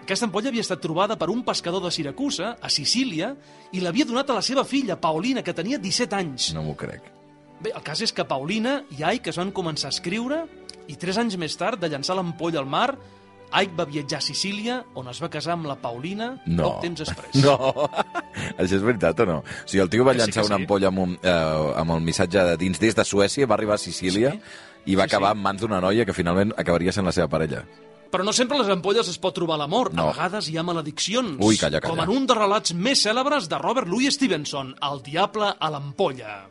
Aquesta 0.02 0.26
ampolla 0.28 0.48
havia 0.52 0.62
estat 0.62 0.80
trobada 0.82 1.16
per 1.18 1.28
un 1.32 1.42
pescador 1.44 1.82
de 1.82 1.90
Siracusa, 1.90 2.56
a 2.62 2.68
Sicília, 2.70 3.32
i 3.72 3.80
l'havia 3.82 4.04
donat 4.06 4.28
a 4.30 4.36
la 4.38 4.42
seva 4.42 4.62
filla, 4.64 4.94
Paulina, 5.00 5.42
que 5.42 5.54
tenia 5.54 5.78
17 5.82 6.14
anys. 6.14 6.52
No 6.54 6.62
m'ho 6.62 6.76
crec. 6.78 7.02
Bé, 7.62 7.72
el 7.74 7.82
cas 7.82 8.02
és 8.04 8.12
que 8.12 8.24
Paulina 8.28 8.82
i 8.94 9.02
Ike 9.02 9.30
es 9.32 9.38
van 9.40 9.50
començar 9.52 9.88
a 9.88 9.94
escriure 9.94 10.44
i 10.86 10.94
tres 10.94 11.18
anys 11.18 11.36
més 11.40 11.56
tard, 11.58 11.80
de 11.80 11.88
llançar 11.88 12.14
l'ampolla 12.14 12.60
al 12.60 12.66
mar, 12.70 12.96
Ike 13.52 13.74
va 13.78 13.84
viatjar 13.86 14.18
a 14.18 14.20
Sicília, 14.24 14.84
on 14.94 15.08
es 15.08 15.20
va 15.22 15.28
casar 15.30 15.52
amb 15.54 15.66
la 15.66 15.76
Paulina 15.76 16.42
No. 16.46 16.62
poc 16.72 16.80
temps 16.82 16.98
després. 17.04 17.34
No. 17.46 17.56
Això 18.58 18.76
és 18.76 18.82
veritat 18.82 19.20
o 19.20 19.26
no? 19.26 19.38
O 19.38 19.66
sigui, 19.68 19.82
el 19.82 19.90
tio 19.90 20.04
va 20.04 20.12
Que 20.12 20.20
sí, 20.20 20.26
llançar 20.26 20.44
una 20.46 20.56
sí. 20.56 20.62
ampolla 20.62 20.88
amb, 20.88 20.98
un, 20.98 21.18
eh, 21.22 21.72
amb 21.80 21.90
el 21.96 22.00
missatge 22.00 22.42
de 22.50 22.56
dins 22.60 22.78
des 22.80 22.94
de 22.94 23.04
Suècia, 23.04 23.46
va 23.46 23.54
arribar 23.54 23.74
a 23.74 23.78
Sicília 23.78 24.32
Sí. 24.32 24.40
i 24.92 24.94
va 24.96 25.04
Sí, 25.04 25.14
acabar 25.14 25.32
sí. 25.32 25.38
en 25.38 25.42
mans 25.42 25.60
d'una 25.60 25.80
noia 25.80 26.04
que 26.04 26.12
finalment 26.12 26.52
acabaria 26.56 26.92
sent 26.92 27.06
la 27.06 27.12
seva 27.12 27.28
parella. 27.28 27.64
Però 28.10 28.22
no 28.24 28.32
sempre 28.32 28.56
les 28.58 28.68
ampolles 28.68 29.08
es 29.08 29.18
pot 29.18 29.34
trobar 29.34 29.58
l'amor. 29.58 29.92
No. 29.92 30.04
A 30.08 30.12
vegades 30.12 30.48
hi 30.48 30.56
ha 30.56 30.62
malediccions. 30.62 31.36
Ui, 31.40 31.56
calla, 31.58 31.80
calla. 31.80 31.94
Com 31.94 32.04
en 32.04 32.16
un 32.22 32.26
dels 32.26 32.38
relats 32.38 32.72
més 32.74 33.02
cèlebres 33.04 33.48
de 33.48 33.58
Robert 33.58 33.88
Louis 33.88 34.14
Stevenson, 34.14 34.74
El 34.80 35.02
diable 35.02 35.54
a 35.58 35.70
l'ampolla. 35.70 36.46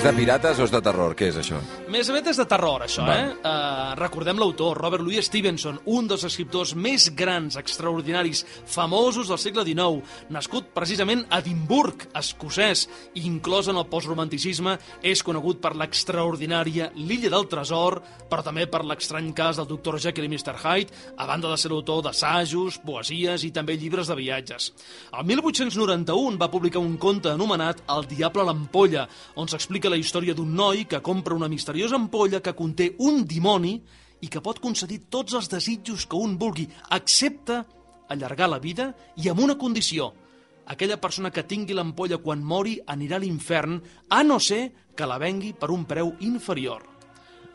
És 0.00 0.06
de 0.06 0.14
pirates 0.16 0.56
o 0.56 0.64
és 0.64 0.70
de 0.72 0.78
terror? 0.80 1.12
Què 1.12 1.26
és 1.28 1.36
això? 1.36 1.58
Més 1.92 2.08
aviat 2.08 2.30
és 2.30 2.38
de 2.40 2.44
terror, 2.48 2.80
això, 2.86 3.02
Va. 3.04 3.18
eh? 3.20 3.24
Uh, 3.44 3.90
recordem 3.98 4.38
l'autor, 4.40 4.78
Robert 4.80 5.04
Louis 5.04 5.26
Stevenson, 5.28 5.76
un 5.92 6.06
dels 6.08 6.22
escriptors 6.24 6.70
més 6.72 7.10
grans, 7.12 7.58
extraordinaris, 7.60 8.40
famosos 8.64 9.28
del 9.28 9.36
segle 9.42 9.60
XIX, 9.68 10.00
nascut 10.32 10.70
precisament 10.72 11.26
a 11.28 11.42
Edimburg, 11.42 12.06
escocès, 12.16 12.86
i 13.12 13.26
inclòs 13.28 13.68
en 13.68 13.76
el 13.76 13.84
postromanticisme, 13.92 14.78
és 15.04 15.20
conegut 15.20 15.60
per 15.60 15.74
l'extraordinària 15.76 16.88
L'illa 16.96 17.34
del 17.36 17.44
tresor, 17.52 17.98
però 18.32 18.40
també 18.46 18.64
per 18.72 18.80
l'estrany 18.88 19.28
cas 19.36 19.60
del 19.60 19.68
Dr. 19.68 20.00
Jekyll 20.00 20.30
i 20.30 20.32
Mr. 20.32 20.56
Hyde, 20.62 20.96
a 21.20 21.28
banda 21.28 21.52
de 21.52 21.60
ser 21.60 21.74
l'autor 21.74 22.06
d'assajos, 22.08 22.80
poesies 22.88 23.44
i 23.44 23.52
també 23.52 23.76
llibres 23.76 24.08
de 24.08 24.16
viatges. 24.16 24.72
El 25.12 25.28
1891 25.28 26.40
va 26.40 26.48
publicar 26.48 26.80
un 26.80 26.96
conte 26.96 27.36
anomenat 27.36 27.84
El 27.92 28.08
diable 28.08 28.46
a 28.46 28.48
l'ampolla, 28.48 29.04
on 29.36 29.52
s'explica 29.52 29.89
la 29.90 29.98
història 29.98 30.34
d'un 30.34 30.54
noi 30.54 30.86
que 30.88 31.02
compra 31.02 31.36
una 31.36 31.48
misteriosa 31.50 31.98
ampolla 31.98 32.40
que 32.40 32.54
conté 32.56 32.92
un 33.02 33.24
dimoni 33.26 33.74
i 34.20 34.28
que 34.28 34.42
pot 34.44 34.60
concedir 34.62 35.02
tots 35.10 35.34
els 35.34 35.50
desitjos 35.50 36.06
que 36.06 36.16
un 36.18 36.36
vulgui, 36.38 36.68
excepte 36.96 37.62
allargar 38.10 38.50
la 38.50 38.60
vida 38.62 38.90
i 39.16 39.30
amb 39.30 39.42
una 39.46 39.58
condició. 39.58 40.12
Aquella 40.70 41.00
persona 41.02 41.32
que 41.34 41.46
tingui 41.46 41.74
l'ampolla 41.74 42.20
quan 42.22 42.44
mori 42.46 42.76
anirà 42.86 43.18
a 43.18 43.24
l'infern, 43.24 43.80
a 44.08 44.22
no 44.22 44.38
ser 44.38 44.62
que 44.94 45.08
la 45.08 45.18
vengui 45.18 45.54
per 45.54 45.72
un 45.74 45.86
preu 45.88 46.14
inferior. 46.20 46.89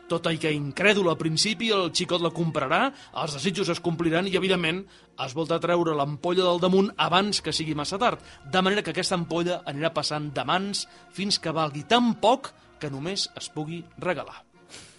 Tot 0.06 0.28
i 0.30 0.38
que 0.38 0.52
incrèdul 0.54 1.08
al 1.10 1.18
principi, 1.18 1.72
el 1.74 1.90
xicot 1.90 2.22
la 2.22 2.30
comprarà, 2.34 2.92
els 3.22 3.34
desitjos 3.34 3.72
es 3.74 3.82
compliran 3.82 4.28
i, 4.30 4.36
evidentment, 4.38 4.84
es 5.24 5.34
volta 5.34 5.56
a 5.56 5.62
treure 5.62 5.96
l'ampolla 5.98 6.46
del 6.46 6.62
damunt 6.62 6.92
abans 6.96 7.42
que 7.42 7.54
sigui 7.54 7.74
massa 7.74 7.98
tard, 7.98 8.22
de 8.46 8.62
manera 8.62 8.84
que 8.86 8.94
aquesta 8.94 9.18
ampolla 9.18 9.62
anirà 9.66 9.90
passant 9.96 10.30
de 10.34 10.44
mans 10.46 10.86
fins 11.16 11.40
que 11.42 11.54
valgui 11.54 11.82
tan 11.90 12.14
poc 12.22 12.52
que 12.78 12.90
només 12.92 13.26
es 13.34 13.50
pugui 13.50 13.82
regalar. 13.98 14.44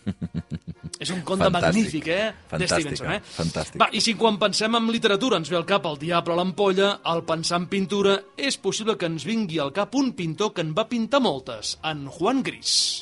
És 0.98 1.12
un 1.14 1.22
conte 1.22 1.46
Fantàstic. 1.46 1.68
magnífic, 1.68 2.08
eh? 2.10 2.58
De 2.58 2.68
Stevenson, 2.68 3.12
eh? 3.14 3.20
fantàstic. 3.36 3.78
Va, 3.78 3.90
i 3.94 4.02
si 4.02 4.16
quan 4.18 4.40
pensem 4.42 4.80
en 4.80 4.88
literatura 4.90 5.38
ens 5.38 5.52
ve 5.54 5.60
al 5.60 5.68
cap 5.70 5.86
el 5.86 6.00
diable 6.02 6.34
a 6.34 6.40
l'ampolla, 6.40 6.90
al 7.06 7.22
pensar 7.28 7.62
en 7.62 7.68
pintura, 7.70 8.18
és 8.36 8.58
possible 8.58 8.98
que 8.98 9.10
ens 9.12 9.28
vingui 9.28 9.62
al 9.62 9.76
cap 9.76 9.94
un 9.96 10.16
pintor 10.18 10.56
que 10.58 10.66
en 10.66 10.74
va 10.78 10.88
pintar 10.90 11.22
moltes, 11.22 11.78
en 11.86 12.08
Juan 12.18 12.42
Gris. 12.42 12.98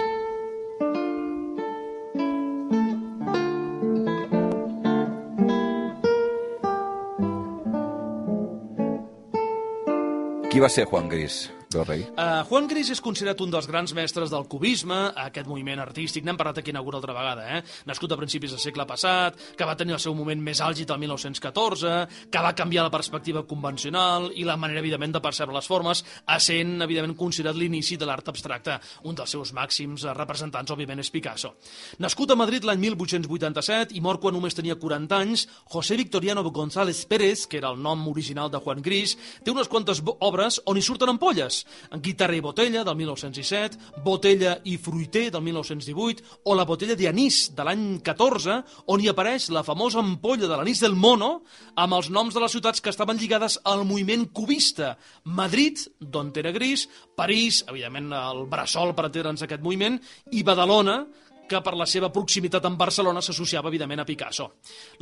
Qui 10.55 10.61
va 10.63 10.69
ser 10.71 10.85
Juan 10.87 11.09
Gris, 11.11 11.49
Déu 11.75 11.83
rei? 11.83 12.05
Uh, 12.15 12.39
Juan 12.47 12.69
Gris 12.71 12.89
és 12.93 13.01
considerat 13.03 13.41
un 13.43 13.51
dels 13.51 13.67
grans 13.67 13.91
mestres 13.97 14.31
del 14.31 14.45
cubisme, 14.47 14.95
aquest 15.25 15.47
moviment 15.49 15.81
artístic, 15.83 16.23
n'hem 16.23 16.37
parlat 16.39 16.61
aquí 16.61 16.71
en 16.71 16.79
alguna 16.79 17.01
altra 17.01 17.15
vegada, 17.15 17.43
eh? 17.57 17.61
nascut 17.89 18.13
a 18.15 18.17
principis 18.19 18.53
del 18.53 18.61
segle 18.63 18.85
passat, 18.87 19.35
que 19.57 19.67
va 19.67 19.75
tenir 19.75 19.97
el 19.97 19.99
seu 19.99 20.15
moment 20.15 20.39
més 20.39 20.61
àlgid 20.63 20.93
el 20.93 21.01
1914, 21.03 21.95
que 22.31 22.43
va 22.45 22.53
canviar 22.55 22.85
la 22.87 22.93
perspectiva 22.93 23.43
convencional 23.49 24.29
i 24.31 24.45
la 24.47 24.55
manera, 24.55 24.79
evidentment, 24.79 25.17
de 25.17 25.23
percebre 25.25 25.55
les 25.57 25.67
formes, 25.67 26.03
essent, 26.37 26.77
evidentment, 26.85 27.17
considerat 27.19 27.59
l'inici 27.59 27.99
de 27.99 28.07
l'art 28.07 28.31
abstracte. 28.31 28.79
Un 29.11 29.19
dels 29.19 29.35
seus 29.35 29.51
màxims 29.57 30.07
representants, 30.15 30.71
òbviament, 30.71 31.03
és 31.03 31.11
Picasso. 31.11 31.55
Nascut 31.99 32.31
a 32.31 32.39
Madrid 32.39 32.63
l'any 32.63 32.79
1887 32.85 33.97
i 33.99 34.03
mort 34.05 34.23
quan 34.23 34.37
només 34.37 34.55
tenia 34.55 34.79
40 34.79 35.19
anys, 35.19 35.47
José 35.75 35.99
Victoriano 35.99 36.45
González 36.55 37.03
Pérez, 37.09 37.45
que 37.51 37.59
era 37.59 37.73
el 37.75 37.81
nom 37.83 38.07
original 38.07 38.51
de 38.51 38.63
Juan 38.63 38.79
Gris, 38.85 39.17
té 39.43 39.51
unes 39.51 39.67
quantes 39.67 39.99
obres 40.23 40.61
on 40.65 40.79
hi 40.79 40.85
surten 40.85 41.11
ampolles. 41.11 41.64
En 41.91 42.01
Guitarra 42.01 42.35
i 42.37 42.43
Botella, 42.43 42.83
del 42.83 42.97
1907, 42.99 44.01
Botella 44.03 44.55
i 44.63 44.77
Fruiter, 44.77 45.29
del 45.31 45.41
1918, 45.41 46.23
o 46.43 46.55
la 46.55 46.65
Botella 46.65 46.95
de 46.95 47.09
Anís, 47.09 47.51
de 47.55 47.65
l'any 47.65 47.85
14, 48.05 48.61
on 48.91 49.01
hi 49.01 49.09
apareix 49.11 49.49
la 49.53 49.63
famosa 49.63 49.99
ampolla 50.03 50.47
de 50.47 50.55
l'anís 50.55 50.81
del 50.83 50.95
mono, 50.95 51.41
amb 51.75 51.97
els 51.97 52.09
noms 52.09 52.33
de 52.35 52.43
les 52.43 52.55
ciutats 52.55 52.81
que 52.81 52.93
estaven 52.93 53.19
lligades 53.21 53.59
al 53.63 53.85
moviment 53.85 54.27
cubista. 54.31 54.95
Madrid, 55.25 55.85
d'on 55.99 56.33
era 56.35 56.51
Gris, 56.51 56.87
París, 57.15 57.63
evidentment 57.69 58.11
el 58.17 58.45
Bressol 58.51 58.95
per 58.95 59.07
entendre'ns 59.09 59.45
aquest 59.45 59.63
moviment, 59.63 59.99
i 60.31 60.43
Badalona, 60.43 61.03
que 61.49 61.61
per 61.65 61.75
la 61.77 61.87
seva 61.89 62.11
proximitat 62.13 62.65
amb 62.67 62.79
Barcelona 62.79 63.21
s'associava, 63.23 63.69
evidentment, 63.71 64.01
a 64.03 64.07
Picasso. 64.07 64.49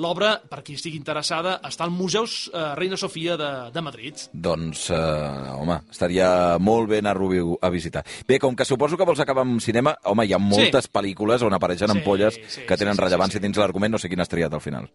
L'obra, 0.04 0.36
per 0.50 0.62
qui 0.66 0.78
estigui 0.78 1.00
interessada, 1.00 1.58
està 1.68 1.88
al 1.88 1.94
Museu 1.96 2.28
eh, 2.28 2.66
Reina 2.80 3.00
Sofia 3.00 3.38
de, 3.40 3.52
de 3.74 3.86
Madrid. 3.86 4.28
Doncs, 4.34 4.90
eh, 4.94 5.54
home, 5.58 5.80
estaria 5.92 6.60
molt 6.60 6.92
bé 6.92 7.02
anar-lo 7.04 7.32
a 7.62 7.72
visitar. 7.74 8.04
Bé, 8.28 8.40
com 8.40 8.56
que 8.56 8.68
suposo 8.68 9.00
que 9.00 9.08
vols 9.08 9.24
acabar 9.24 9.46
amb 9.48 9.62
cinema, 9.64 9.96
home, 10.10 10.28
hi 10.28 10.36
ha 10.36 10.42
moltes 10.42 10.90
pel·lícules 10.92 11.44
on 11.44 11.56
apareixen 11.56 11.92
Sí, 11.92 11.98
ampolles 11.98 12.38
sí, 12.48 12.68
que 12.68 12.78
tenen 12.78 12.96
sí, 12.96 13.00
sí, 13.00 13.04
rellevància 13.06 13.40
sí, 13.40 13.42
sí. 13.42 13.48
dins 13.48 13.60
l'argument, 13.60 13.96
no 13.96 14.02
sé 14.02 14.12
quin 14.12 14.24
has 14.24 14.32
triat 14.32 14.54
al 14.54 14.64
final. 14.64 14.90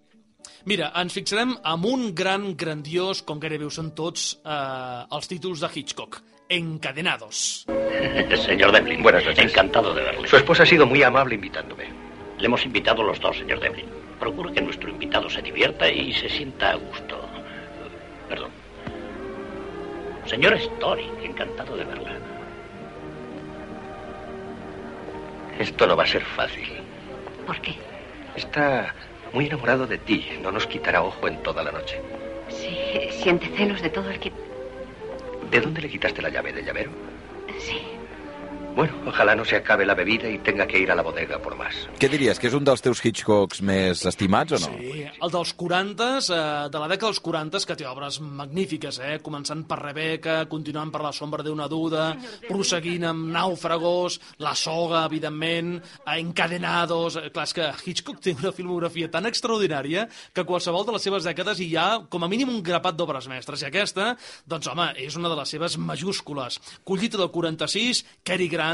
Mira, 0.69 0.91
ens 1.01 1.15
fixarem 1.17 1.55
en 1.65 1.85
un 1.89 2.11
gran, 2.13 2.43
grandiós, 2.61 3.23
com 3.25 3.39
gairebé 3.41 3.65
ho 3.65 3.71
són 3.73 3.87
tots, 3.97 4.35
eh, 4.45 5.15
els 5.17 5.29
títols 5.31 5.63
de 5.65 5.71
Hitchcock. 5.73 6.19
Encadenados. 6.57 7.65
Señor 8.47 8.73
Devlin. 8.73 9.03
Buenas 9.03 9.25
noches. 9.25 9.47
Encantado 9.47 9.95
de 9.95 10.03
verle. 10.03 10.29
Su 10.29 10.37
esposa 10.37 10.65
ha 10.65 10.67
sido 10.67 10.85
muy 10.85 11.03
amable 11.03 11.37
invitándome. 11.37 11.89
Le 12.39 12.47
hemos 12.47 12.67
invitado 12.67 13.03
los 13.03 13.19
dos, 13.19 13.39
señor 13.39 13.61
Devlin. 13.61 13.87
Procure 14.21 14.53
que 14.53 14.61
nuestro 14.61 14.91
invitado 14.91 15.31
se 15.31 15.41
divierta 15.41 15.91
y 15.91 16.13
se 16.13 16.29
sienta 16.29 16.73
a 16.73 16.75
gusto. 16.75 17.19
Perdón. 18.29 18.51
Señor 20.27 20.53
Story, 20.53 21.11
encantado 21.23 21.77
de 21.79 21.85
verla. 21.85 22.13
Esto 25.59 25.87
no 25.87 25.97
va 25.97 26.05
a 26.05 26.07
ser 26.07 26.23
fácil. 26.23 26.69
¿Por 27.47 27.59
qué? 27.63 27.75
Está 28.37 28.95
muy 29.33 29.47
enamorado 29.47 29.87
de 29.87 29.99
ti. 29.99 30.27
No 30.43 30.51
nos 30.51 30.67
quitará 30.67 31.03
ojo 31.03 31.29
en 31.29 31.43
toda 31.43 31.63
la 31.63 31.73
noche. 31.73 32.01
Sí, 32.49 32.77
siente 33.11 33.47
celos 33.57 33.83
de 33.83 33.91
todo 33.91 34.11
el 34.11 34.19
que... 34.19 34.33
¿De 35.51 35.61
dónde 35.61 35.83
le 35.83 35.89
quitaste 35.89 36.23
la 36.23 36.29
llave 36.29 36.53
del 36.53 36.65
llavero? 36.65 36.91
Sí. 37.59 37.88
Bueno, 38.79 38.95
ojalá 39.07 39.35
no 39.35 39.45
se 39.45 39.57
acabe 39.57 39.85
la 39.85 39.97
bebida 39.97 40.31
y 40.31 40.39
tenga 40.39 40.65
que 40.65 40.79
ir 40.79 40.89
a 40.93 40.95
la 40.95 41.03
bodega 41.03 41.43
por 41.43 41.57
más. 41.57 41.75
Què 41.99 42.07
diries, 42.07 42.39
que 42.39 42.47
és 42.47 42.55
un 42.55 42.63
dels 42.63 42.79
teus 42.79 43.01
Hitchcocks 43.03 43.59
més 43.67 44.05
estimats 44.07 44.55
o 44.55 44.61
no? 44.63 44.69
Sí, 44.79 45.01
el 45.03 45.33
dels 45.35 45.51
40, 45.59 46.07
eh, 46.21 46.37
de 46.71 46.79
la 46.79 46.87
dècada 46.87 47.11
dels 47.11 47.19
40, 47.19 47.59
que 47.67 47.75
té 47.75 47.89
obres 47.91 48.21
magnífiques, 48.23 49.01
eh? 49.03 49.17
començant 49.19 49.65
per 49.67 49.81
Rebeca, 49.81 50.37
continuant 50.47 50.93
per 50.95 51.01
La 51.03 51.11
sombra 51.11 51.43
d'una 51.43 51.67
duda, 51.67 52.05
prosseguint 52.45 53.09
amb 53.11 53.33
Nàufragos, 53.35 54.21
La 54.47 54.55
soga, 54.55 55.03
evidentment, 55.11 55.81
eh, 56.05 56.21
Encadenados... 56.21 57.19
Eh, 57.19 57.33
Clar, 57.35 57.49
és 57.51 57.57
que 57.59 57.73
Hitchcock 57.83 58.23
té 58.23 58.37
una 58.39 58.55
filmografia 58.55 59.11
tan 59.11 59.27
extraordinària 59.27 60.07
que 60.31 60.47
qualsevol 60.47 60.87
de 60.87 60.95
les 60.95 61.09
seves 61.09 61.27
dècades 61.27 61.65
hi 61.67 61.73
ha 61.75 61.89
com 62.07 62.23
a 62.23 62.31
mínim 62.31 62.55
un 62.55 62.63
grapat 62.63 62.95
d'obres 62.95 63.27
mestres. 63.27 63.67
I 63.67 63.73
aquesta, 63.73 64.13
doncs 64.47 64.71
home, 64.71 64.93
és 65.03 65.19
una 65.19 65.35
de 65.35 65.43
les 65.43 65.57
seves 65.59 65.81
majúscules. 65.83 66.63
Collita 66.87 67.19
del 67.19 67.35
46, 67.35 68.07
Cary 68.23 68.47
Grant, 68.47 68.68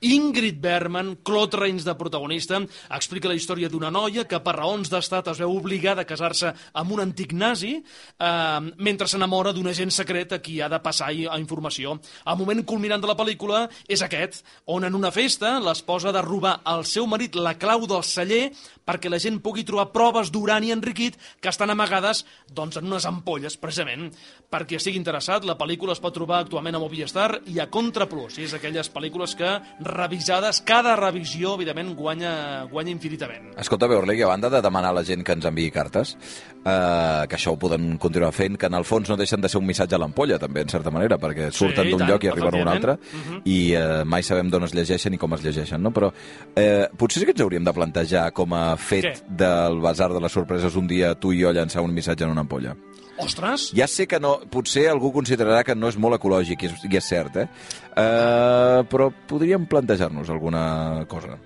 Ingrid 0.00 0.60
Bergman, 0.60 1.18
Claude 1.22 1.58
Rains 1.60 1.84
de 1.84 1.94
protagonista, 1.94 2.60
explica 2.96 3.28
la 3.28 3.36
història 3.36 3.68
d'una 3.68 3.90
noia 3.92 4.24
que 4.24 4.40
per 4.40 4.54
raons 4.56 4.88
d'estat 4.88 5.28
es 5.28 5.40
veu 5.42 5.52
obligada 5.52 6.06
a 6.06 6.08
casar-se 6.08 6.54
amb 6.72 6.94
un 6.96 7.02
antic 7.04 7.34
nazi 7.36 7.74
eh, 7.76 8.60
mentre 8.80 9.08
s'enamora 9.10 9.52
d'un 9.52 9.68
agent 9.68 9.92
secret 9.92 10.32
a 10.32 10.40
qui 10.40 10.60
ha 10.60 10.70
de 10.72 10.80
passar 10.80 11.10
a 11.10 11.38
informació. 11.38 11.98
El 12.24 12.40
moment 12.40 12.64
culminant 12.64 13.02
de 13.02 13.10
la 13.10 13.16
pel·lícula 13.18 13.66
és 13.88 14.00
aquest, 14.02 14.40
on 14.66 14.88
en 14.88 14.96
una 14.96 15.12
festa 15.12 15.58
l'esposa 15.60 16.08
ha 16.10 16.16
de 16.16 16.24
robar 16.24 16.60
al 16.64 16.86
seu 16.88 17.06
marit 17.06 17.36
la 17.36 17.58
clau 17.60 17.84
del 17.90 18.04
celler 18.06 18.48
perquè 18.90 19.10
la 19.10 19.20
gent 19.22 19.38
pugui 19.44 19.64
trobar 19.66 19.90
proves 19.94 20.32
d'urani 20.34 20.72
enriquit 20.74 21.16
que 21.40 21.50
estan 21.52 21.70
amagades 21.70 22.24
doncs, 22.50 22.80
en 22.80 22.88
unes 22.88 23.06
ampolles, 23.06 23.56
precisament. 23.60 24.08
Per 24.50 24.64
qui 24.66 24.78
estigui 24.78 24.98
interessat, 24.98 25.44
la 25.46 25.58
pel·lícula 25.58 25.94
es 25.94 26.02
pot 26.02 26.14
trobar 26.14 26.40
actualment 26.40 26.74
a 26.74 26.82
Movistar 26.82 27.28
i 27.46 27.60
a 27.62 27.68
Contraplus. 27.70 28.38
I 28.38 28.48
és 28.48 28.54
aquelles 28.56 28.90
pel·lícules 28.90 29.36
que, 29.38 29.39
revisades, 29.80 30.60
cada 30.66 30.96
revisió, 30.96 31.54
evidentment, 31.54 31.94
guanya, 31.96 32.64
guanya 32.70 32.92
infinitament. 32.92 33.50
Escolta, 33.60 33.88
bé, 33.90 33.96
Orlegui, 33.96 34.22
a 34.22 34.30
banda 34.30 34.50
de 34.50 34.62
demanar 34.62 34.90
a 34.90 34.98
la 35.00 35.04
gent 35.06 35.24
que 35.26 35.36
ens 35.36 35.46
enviï 35.48 35.70
cartes, 35.74 36.16
eh, 36.64 37.26
que 37.28 37.36
això 37.38 37.54
ho 37.54 37.58
poden 37.60 37.96
continuar 37.98 38.32
fent, 38.36 38.58
que 38.60 38.70
en 38.70 38.78
el 38.78 38.84
fons 38.84 39.10
no 39.10 39.16
deixen 39.16 39.40
de 39.40 39.48
ser 39.48 39.60
un 39.60 39.66
missatge 39.66 39.96
a 39.96 40.00
l'ampolla, 40.02 40.38
també, 40.38 40.64
en 40.64 40.72
certa 40.72 40.90
manera, 40.90 41.18
perquè 41.18 41.50
surten 41.50 41.88
i 41.88 41.94
d'un 41.94 42.06
lloc 42.08 42.24
i 42.24 42.32
arriben 42.32 42.54
a 42.54 42.62
un 42.62 42.72
altre, 42.72 42.96
efectivament. 43.00 43.42
i 43.46 43.58
eh, 43.74 44.04
mai 44.04 44.22
sabem 44.26 44.50
d'on 44.50 44.68
es 44.68 44.74
llegeixen 44.76 45.14
i 45.14 45.20
com 45.20 45.34
es 45.34 45.44
llegeixen, 45.44 45.82
no? 45.82 45.92
Però 45.96 46.12
eh, 46.54 46.88
potser 46.96 47.20
sí 47.20 47.28
que 47.28 47.34
ens 47.36 47.44
hauríem 47.44 47.64
de 47.66 47.74
plantejar 47.76 48.30
com 48.36 48.54
a 48.54 48.76
fet 48.76 49.08
Què? 49.08 49.14
del 49.42 49.80
Basar 49.80 50.12
de 50.12 50.20
les 50.20 50.32
Sorpreses 50.32 50.76
un 50.76 50.86
dia 50.90 51.14
tu 51.14 51.32
i 51.32 51.42
jo 51.42 51.52
llançar 51.52 51.82
un 51.82 51.94
missatge 51.94 52.24
en 52.24 52.34
una 52.34 52.46
ampolla. 52.46 52.76
Ostres! 53.24 53.68
Ja 53.76 53.86
sé 53.90 54.06
que 54.10 54.20
no, 54.22 54.38
potser 54.52 54.86
algú 54.90 55.12
considerarà 55.14 55.62
que 55.66 55.76
no 55.76 55.90
és 55.92 55.98
molt 56.00 56.16
ecològic, 56.18 56.64
i 56.64 56.70
és, 56.70 56.84
i 56.88 56.96
és 57.00 57.10
cert, 57.12 57.36
eh? 57.44 57.46
Uh, 57.90 58.80
però 58.90 59.10
podríem 59.30 59.66
plantejar-nos 59.70 60.30
alguna 60.32 61.04
cosa. 61.10 61.38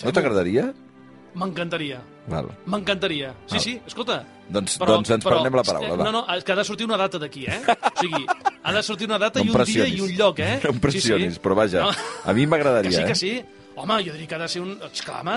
No 0.00 0.12
t'agradaria? 0.16 0.70
M'encantaria. 1.40 2.00
Val. 2.30 2.48
M'encantaria. 2.66 3.32
Sí, 3.46 3.54
Val. 3.54 3.62
sí, 3.64 3.74
escolta. 3.86 4.20
Doncs- 4.50 4.78
doncs 4.82 5.12
ens 5.14 5.24
prenem 5.24 5.54
la 5.54 5.62
paraula, 5.66 5.94
va. 5.94 6.06
No, 6.08 6.12
no, 6.18 6.22
és 6.34 6.42
que 6.44 6.52
ha 6.54 6.58
de 6.58 6.64
sortir 6.66 6.86
una 6.88 6.98
data 6.98 7.20
d'aquí, 7.22 7.44
eh? 7.46 7.60
O 7.70 7.92
sigui, 8.00 8.24
ha 8.62 8.72
de 8.74 8.82
sortir 8.82 9.06
una 9.06 9.18
data 9.22 9.38
No 9.38 9.46
i 9.46 9.54
un 9.54 9.64
dia 9.68 9.86
i 9.86 10.00
un 10.02 10.14
lloc, 10.18 10.40
eh? 10.42 10.58
No 10.64 10.74
em 10.74 10.80
pressionis, 10.82 11.34
sí, 11.34 11.38
sí. 11.38 11.42
però 11.44 11.54
vaja, 11.58 11.86
a 12.24 12.34
mi 12.34 12.46
m'agradaria, 12.50 12.90
Que 12.90 12.96
sí, 12.96 13.02
eh? 13.02 13.06
que 13.06 13.14
sí. 13.14 13.60
Home, 13.80 14.00
jo 14.04 14.12
diria 14.12 14.26
que 14.28 14.34
ha 14.34 14.42
de 14.42 14.48
ser 14.48 14.62
un... 14.62 14.72
Exclama! 14.90 15.36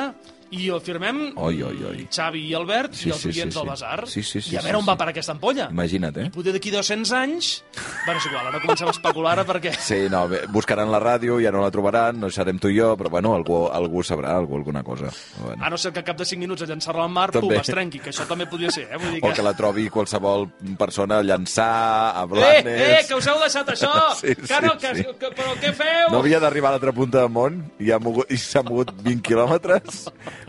I 0.51 0.69
ho 0.69 0.79
firmem 0.83 1.33
Oi, 1.37 1.61
oi, 1.63 1.77
oi. 1.89 2.07
Xavi 2.11 2.41
i 2.49 2.53
Albert 2.57 2.93
Sí, 2.93 3.07
i 3.09 3.11
els 3.13 3.21
sí, 3.21 3.31
sí, 3.31 3.39
oients 3.39 3.53
sí. 3.55 3.59
del 3.59 3.69
Basar. 3.69 4.07
Sí, 4.07 4.23
sí, 4.23 4.41
sí, 4.41 4.53
I 4.53 4.57
a 4.57 4.61
sí, 4.61 4.65
veure 4.67 4.77
on 4.77 4.83
sí. 4.83 4.89
va 4.89 4.95
per 4.99 5.07
aquesta 5.09 5.31
ampolla. 5.33 5.69
Imagina't, 5.71 6.17
eh? 6.21 6.29
Poder 6.33 6.53
d'aquí 6.53 6.71
200 6.73 7.11
anys... 7.17 7.63
Bueno, 8.05 8.19
és 8.19 8.25
igual, 8.27 8.47
ara 8.51 8.59
comencem 8.61 8.87
a 8.87 8.91
especular 8.93 9.31
ara 9.37 9.45
perquè... 9.47 9.71
Sí, 9.79 10.01
no, 10.11 10.25
bé, 10.27 10.41
buscaran 10.51 10.91
la 10.91 10.99
ràdio, 11.01 11.37
ja 11.41 11.51
no 11.55 11.61
la 11.63 11.71
trobaran, 11.71 12.19
no 12.19 12.29
serem 12.33 12.59
tu 12.59 12.69
i 12.69 12.77
jo, 12.77 12.91
però 12.99 13.09
bueno, 13.13 13.33
algú, 13.37 13.63
algú 13.71 14.03
sabrà, 14.03 14.35
algú 14.37 14.57
alguna 14.59 14.83
cosa. 14.83 15.09
Bueno. 15.39 15.63
A 15.63 15.69
no 15.71 15.77
ser 15.77 15.93
que 15.93 16.03
cap 16.03 16.17
de 16.19 16.25
5 16.25 16.39
minuts 16.43 16.61
a 16.63 16.69
llançar-la 16.69 17.03
al 17.07 17.13
mar, 17.13 17.29
També. 17.31 17.47
pum, 17.55 17.61
es 17.61 17.71
trenqui, 17.71 17.99
que 18.03 18.11
això 18.11 18.27
també 18.29 18.45
podria 18.51 18.71
ser, 18.71 18.87
eh? 18.91 18.97
Vull 18.99 19.15
dir 19.15 19.21
O 19.23 19.29
que... 19.29 19.33
que 19.39 19.45
la 19.45 19.53
trobi 19.57 19.87
qualsevol 19.89 20.49
persona 20.77 21.21
llançar 21.23 21.69
a 22.13 22.23
Eh, 22.23 22.27
Blanes... 22.27 22.81
eh, 22.81 23.01
que 23.07 23.15
us 23.15 23.27
heu 23.27 23.39
deixat 23.41 23.69
això! 23.75 23.91
Sí, 24.23 24.35
que 24.35 24.59
no, 24.61 24.73
sí, 24.73 24.77
que, 24.79 24.95
sí. 24.95 25.03
que, 25.19 25.29
però 25.35 25.53
què 25.59 25.71
feu? 25.75 26.11
No 26.11 26.19
havia 26.21 26.39
d'arribar 26.39 26.69
a 26.71 26.75
l'altra 26.77 26.91
punta 26.95 27.19
del 27.23 27.29
món 27.33 27.61
i, 27.79 27.89
ha 27.91 27.99
mogut, 27.99 28.29
i 28.31 28.37
s'ha 28.37 28.61
mogut 28.63 28.91
20 29.03 29.21
quilòmetres. 29.25 30.03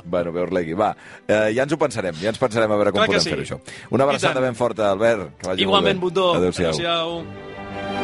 Bueno, 0.04 0.32
veus 0.32 0.50
l'egui, 0.54 0.74
va. 0.78 0.92
Eh, 1.26 1.52
ja 1.56 1.64
ens 1.66 1.72
ho 1.72 1.78
pensarem, 1.80 2.16
ja 2.20 2.32
ens 2.32 2.40
pensarem 2.40 2.70
a 2.70 2.80
veure 2.80 2.92
com 2.94 3.02
Clar 3.02 3.08
podem 3.12 3.24
sí. 3.24 3.30
fer 3.34 3.44
això. 3.44 3.60
Una 3.94 4.08
abraçada 4.08 4.40
ben 4.44 4.54
forta, 4.58 4.90
Albert. 4.90 5.36
Que 5.38 5.52
vagi 5.52 5.62
Igualment, 5.68 6.00
molt 6.00 6.14
bé. 6.14 6.20
Bundó. 6.20 6.34
Adéu-siau. 6.40 6.72
Adéu-siau. 6.74 8.03